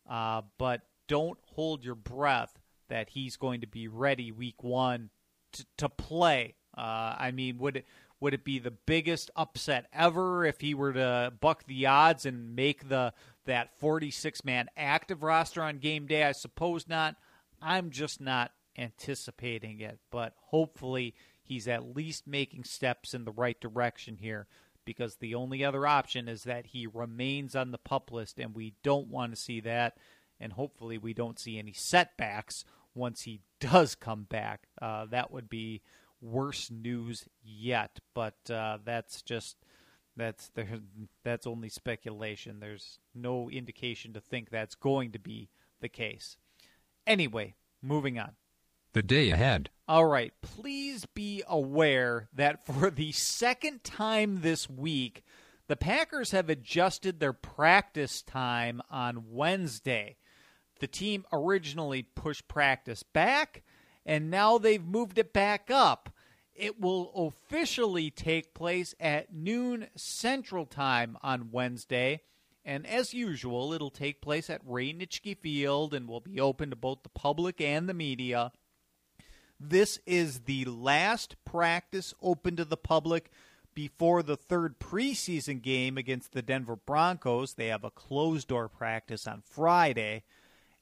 Uh, 0.10 0.41
but 0.58 0.82
don't 1.08 1.38
hold 1.54 1.84
your 1.84 1.95
breath 1.95 2.60
that 2.89 3.10
he's 3.10 3.38
going 3.38 3.62
to 3.62 3.67
be 3.67 3.88
ready 3.88 4.32
week 4.32 4.63
one 4.63 5.10
to, 5.54 5.65
to 5.78 5.89
play. 5.89 6.56
Uh, 6.78 7.15
I 7.17 7.32
mean, 7.32 7.58
would 7.58 7.78
it 7.78 7.86
would 8.19 8.34
it 8.34 8.43
be 8.43 8.58
the 8.58 8.71
biggest 8.71 9.30
upset 9.36 9.86
ever 9.93 10.43
if 10.43 10.60
he 10.62 10.73
were 10.73 10.93
to 10.93 11.34
buck 11.39 11.65
the 11.65 11.86
odds 11.86 12.26
and 12.26 12.56
make 12.56 12.89
the 12.89 13.13
that 13.45 13.78
46 13.80 14.43
man 14.43 14.69
active 14.76 15.23
roster 15.23 15.62
on 15.62 15.78
game 15.78 16.08
day? 16.08 16.23
I 16.23 16.32
suppose 16.32 16.88
not. 16.88 17.15
I'm 17.62 17.89
just 17.89 18.21
not 18.21 18.52
anticipating 18.78 19.80
it, 19.80 20.00
but 20.12 20.34
hopefully 20.38 21.15
he's 21.43 21.67
at 21.67 21.95
least 21.95 22.28
making 22.28 22.63
steps 22.63 23.13
in 23.13 23.26
the 23.26 23.32
right 23.32 23.60
direction 23.60 24.17
here 24.17 24.47
because 24.88 25.17
the 25.17 25.36
only 25.36 25.65
other 25.65 25.86
option 25.86 26.30
is 26.30 26.45
that 26.45 26.67
he 26.67 26.88
remains 26.88 27.58
on 27.58 27.71
the 27.71 27.78
pup 27.78 28.10
list, 28.10 28.39
and 28.39 28.56
we 28.56 28.73
don't 28.84 29.10
want 29.10 29.34
to 29.34 29.36
see 29.36 29.60
that. 29.60 29.97
And 30.39 30.54
hopefully, 30.54 30.97
we 30.97 31.13
don't 31.13 31.38
see 31.38 31.60
any 31.60 31.73
setbacks 31.73 32.63
once 32.95 33.23
he 33.23 33.41
does 33.60 33.95
come 33.95 34.23
back. 34.23 34.69
Uh, 34.82 35.06
that 35.08 35.30
would 35.30 35.50
be 35.50 35.82
worse 36.21 36.71
news 36.71 37.26
yet, 37.43 38.00
but 38.13 38.38
uh, 38.50 38.78
that's 38.86 39.21
just 39.21 39.58
that's 40.15 40.50
that's 41.23 41.45
only 41.45 41.69
speculation. 41.69 42.62
There's 42.62 43.00
no 43.13 43.50
indication 43.50 44.13
to 44.13 44.21
think 44.21 44.50
that's 44.50 44.76
going 44.76 45.12
to 45.12 45.19
be 45.19 45.50
the 45.82 45.89
case. 45.89 46.38
Anyway, 47.06 47.56
moving 47.82 48.17
on 48.17 48.32
the 48.93 49.04
day 49.04 49.32
ahead. 49.32 49.69
All 49.88 50.06
right. 50.06 50.34
Please 50.41 51.06
be 51.06 51.43
aware 51.47 52.28
that 52.34 52.65
for 52.80 52.89
the 52.89 53.12
second 53.12 53.84
time 53.84 54.41
this 54.41 54.69
week, 54.69 55.23
the 55.67 55.76
Packers 55.76 56.32
have 56.32 56.50
adjusted 56.50 57.19
their 57.19 57.34
practice 57.34 58.21
time 58.21 58.82
on 58.89 59.26
Wednesday. 59.32 60.17
The 60.80 60.88
team 60.88 61.26
originally 61.34 62.04
pushed 62.04 62.47
practice 62.47 63.04
back, 63.04 63.63
and 64.06 64.30
now 64.30 64.58
they've 64.58 64.84
moved 64.84 65.17
it 65.17 65.34
back 65.34 65.69
up. 65.71 66.10
It 66.54 66.80
will 66.80 67.12
officially 67.13 68.10
take 68.10 68.54
place 68.54 68.95
at 69.00 69.34
noon 69.34 69.88
Central 69.95 70.65
Time 70.65 71.17
on 71.21 71.52
Wednesday. 71.52 72.21
And 72.65 72.86
as 72.86 73.13
usual, 73.13 73.73
it'll 73.73 73.91
take 73.91 74.21
place 74.21 74.50
at 74.50 74.62
Ray 74.65 74.91
Nitschke 74.91 75.38
Field 75.38 75.93
and 75.93 76.08
will 76.08 76.19
be 76.19 76.39
open 76.39 76.69
to 76.69 76.76
both 76.76 77.04
the 77.04 77.10
public 77.10 77.62
and 77.62 77.88
the 77.88 77.93
media. 77.93 78.52
This 79.60 80.00
is 80.06 80.41
the 80.41 80.65
last 80.65 81.36
practice 81.43 82.13
open 82.22 82.56
to 82.58 82.65
the 82.65 82.78
public 82.78 83.32
before 83.74 84.24
the 84.24 84.38
third 84.38 84.80
preseason 84.80 85.62
game 85.62 85.98
against 85.98 86.32
the 86.32 86.41
Denver 86.41 86.76
Broncos. 86.76 87.54
They 87.54 87.67
have 87.67 87.84
a 87.84 87.91
closed 87.91 88.48
door 88.48 88.70
practice 88.70 89.28
on 89.28 89.41
Friday. 89.41 90.24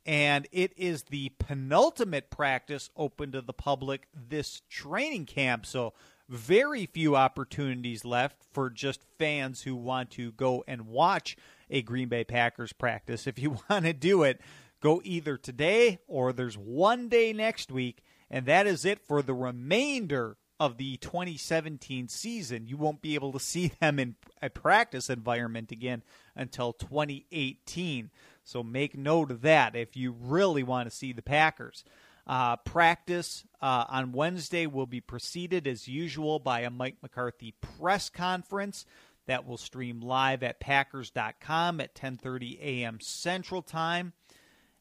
And 0.05 0.47
it 0.51 0.71
is 0.77 1.03
the 1.03 1.31
penultimate 1.39 2.29
practice 2.29 2.89
open 2.95 3.31
to 3.31 3.41
the 3.41 3.53
public 3.53 4.07
this 4.13 4.61
training 4.69 5.25
camp. 5.25 5.65
So, 5.65 5.93
very 6.27 6.85
few 6.85 7.15
opportunities 7.15 8.05
left 8.05 8.43
for 8.51 8.69
just 8.69 9.03
fans 9.19 9.61
who 9.61 9.75
want 9.75 10.11
to 10.11 10.31
go 10.31 10.63
and 10.67 10.87
watch 10.87 11.37
a 11.69 11.81
Green 11.81 12.07
Bay 12.07 12.23
Packers 12.23 12.73
practice. 12.73 13.27
If 13.27 13.39
you 13.39 13.57
want 13.69 13.85
to 13.85 13.93
do 13.93 14.23
it, 14.23 14.41
go 14.79 15.01
either 15.03 15.37
today 15.37 15.99
or 16.07 16.33
there's 16.33 16.57
one 16.57 17.09
day 17.09 17.33
next 17.33 17.71
week 17.71 18.03
and 18.29 18.45
that 18.45 18.67
is 18.67 18.85
it 18.85 18.99
for 19.07 19.21
the 19.21 19.33
remainder 19.33 20.37
of 20.59 20.77
the 20.77 20.97
2017 20.97 22.07
season. 22.07 22.67
You 22.67 22.77
won't 22.77 23.01
be 23.01 23.15
able 23.15 23.31
to 23.33 23.39
see 23.41 23.71
them 23.79 23.99
in 23.99 24.15
a 24.41 24.49
practice 24.49 25.09
environment 25.09 25.71
again 25.71 26.03
until 26.35 26.73
2018. 26.73 28.09
So 28.43 28.63
make 28.63 28.97
note 28.97 29.31
of 29.31 29.41
that 29.41 29.75
if 29.75 29.95
you 29.95 30.15
really 30.17 30.63
want 30.63 30.89
to 30.89 30.95
see 30.95 31.13
the 31.13 31.21
Packers. 31.21 31.83
Uh, 32.27 32.55
practice 32.57 33.45
uh, 33.61 33.85
on 33.87 34.11
Wednesday 34.11 34.65
will 34.65 34.87
be 34.87 35.01
preceded 35.01 35.67
as 35.67 35.87
usual 35.87 36.39
by 36.39 36.61
a 36.61 36.71
Mike 36.71 36.97
McCarthy 37.03 37.53
press 37.61 38.09
conference 38.09 38.85
that 39.27 39.45
will 39.45 39.57
stream 39.57 40.01
live 40.01 40.41
at 40.41 40.59
packers.com 40.59 41.79
at 41.79 41.95
10:30 41.95 42.59
a.m. 42.59 42.99
Central 42.99 43.61
Time. 43.61 44.13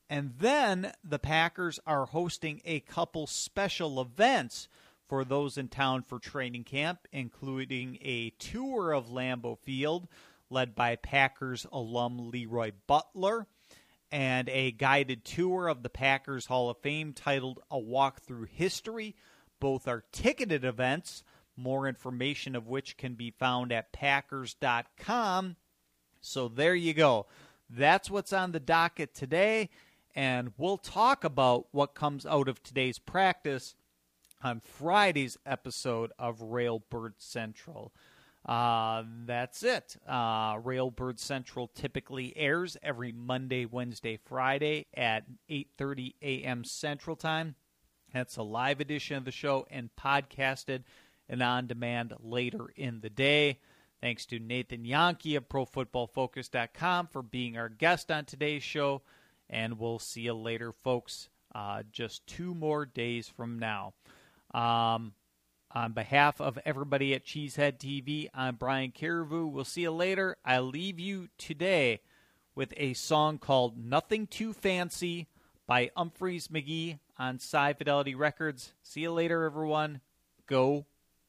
And 0.09 0.35
then 0.39 0.93
the 1.03 1.19
Packers 1.19 1.81
are 1.87 2.07
hosting 2.07 2.61
a 2.65 2.81
couple 2.81 3.27
special 3.27 4.01
events 4.01 4.69
for 5.09 5.25
those 5.25 5.59
in 5.59 5.69
town 5.69 6.03
for 6.03 6.19
training 6.19 6.65
camp, 6.65 7.09
including 7.13 7.99
a 8.03 8.31
tour 8.39 8.93
of 8.93 9.09
Lambeau 9.09 9.59
Field 9.59 10.09
led 10.51 10.75
by 10.75 10.97
Packers 10.97 11.67
alum 11.73 12.31
Leroy 12.31 12.73
Butler 12.87 13.47
and 14.13 14.49
a 14.49 14.71
guided 14.71 15.25
tour 15.25 15.69
of 15.69 15.83
the 15.83 15.89
Packers 15.89 16.47
Hall 16.47 16.71
of 16.71 16.79
Fame 16.79 17.13
titled 17.13 17.61
A 17.71 17.79
Walk 17.79 18.23
Through 18.23 18.47
History. 18.53 19.17
Both 19.59 19.89
are 19.89 20.05
ticketed 20.13 20.65
events, 20.65 21.25
more 21.57 21.89
information 21.89 22.55
of 22.55 22.69
which 22.69 22.97
can 22.97 23.15
be 23.15 23.31
found 23.31 23.73
at 23.73 23.93
Packers.com. 23.93 25.57
So 26.21 26.49
there 26.49 26.75
you 26.75 26.95
go. 26.95 27.27
That's 27.69 28.11
what's 28.11 28.33
on 28.33 28.53
the 28.53 28.61
docket 28.61 29.15
today. 29.15 29.71
And 30.15 30.53
we'll 30.57 30.79
talk 30.79 31.25
about 31.25 31.67
what 31.73 31.95
comes 31.95 32.25
out 32.25 32.49
of 32.49 32.63
today's 32.63 32.99
practice 32.99 33.75
on 34.43 34.61
Friday's 34.61 35.37
episode 35.45 36.13
of 36.19 36.39
Railbird 36.41 37.15
Central. 37.19 37.93
Uh, 38.47 39.03
that's 39.25 39.63
it. 39.63 39.97
Uh, 40.07 40.57
Railbird 40.57 41.19
Central 41.19 41.69
typically 41.69 42.37
airs 42.37 42.77
every 42.83 43.11
Monday, 43.11 43.65
Wednesday, 43.65 44.19
Friday 44.23 44.87
at 44.95 45.25
8:30 45.49 46.15
a.m. 46.21 46.63
Central 46.63 47.17
Time. 47.17 47.55
That's 48.13 48.37
a 48.37 48.43
live 48.43 48.81
edition 48.81 49.17
of 49.17 49.25
the 49.25 49.33
show 49.33 49.67
and 49.71 49.91
podcasted 49.97 50.85
and 51.29 51.43
on 51.43 51.67
demand 51.67 52.15
later 52.21 52.69
in 52.77 53.01
the 53.01 53.11
day. 53.11 53.61
Thanks 54.01 54.27
to 54.27 54.39
Nathan 54.39 54.85
Jahnke 54.85 55.37
of 55.39 55.49
ProFootballFocus.com 55.49 57.07
for 57.07 57.23
being 57.23 57.57
our 57.57 57.71
guest 57.71 58.11
on 58.11 58.27
today's 58.27 58.63
show. 58.63 59.01
And 59.55 59.79
we'll 59.79 60.01
see 60.01 60.23
you 60.23 60.35
later, 60.35 60.73
folks, 60.73 61.29
uh, 61.55 61.85
just 61.93 62.27
two 62.27 62.57
more 62.57 62.85
days 62.85 63.29
from 63.29 63.61
now. 63.61 63.95
Um, 64.53 65.13
on 65.71 65.93
behalf 65.93 66.41
of 66.41 66.59
everybody 66.67 67.15
at 67.15 67.25
Cheesehead 67.25 67.79
TV, 67.79 68.29
I'm 68.35 68.57
Brian 68.57 68.91
Carriveau. 68.91 69.51
We'll 69.51 69.65
see 69.65 69.83
you 69.83 69.93
later. 69.93 70.37
I 70.45 70.59
leave 70.59 70.99
you 70.99 71.29
today 71.39 72.01
with 72.57 72.75
a 72.77 72.95
song 72.95 73.39
called 73.39 73.79
Nothing 73.79 74.27
Too 74.27 74.53
Fancy 74.53 75.29
by 75.69 75.93
Umphrey's 75.97 76.49
McGee 76.49 76.99
on 77.17 77.37
Sci 77.37 77.75
Fidelity 77.75 78.17
Records. 78.17 78.73
See 78.83 79.03
you 79.03 79.13
later, 79.13 79.45
everyone. 79.45 80.01
Go, 80.49 80.85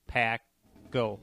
Pack, 0.07 0.41
go. 0.89 1.19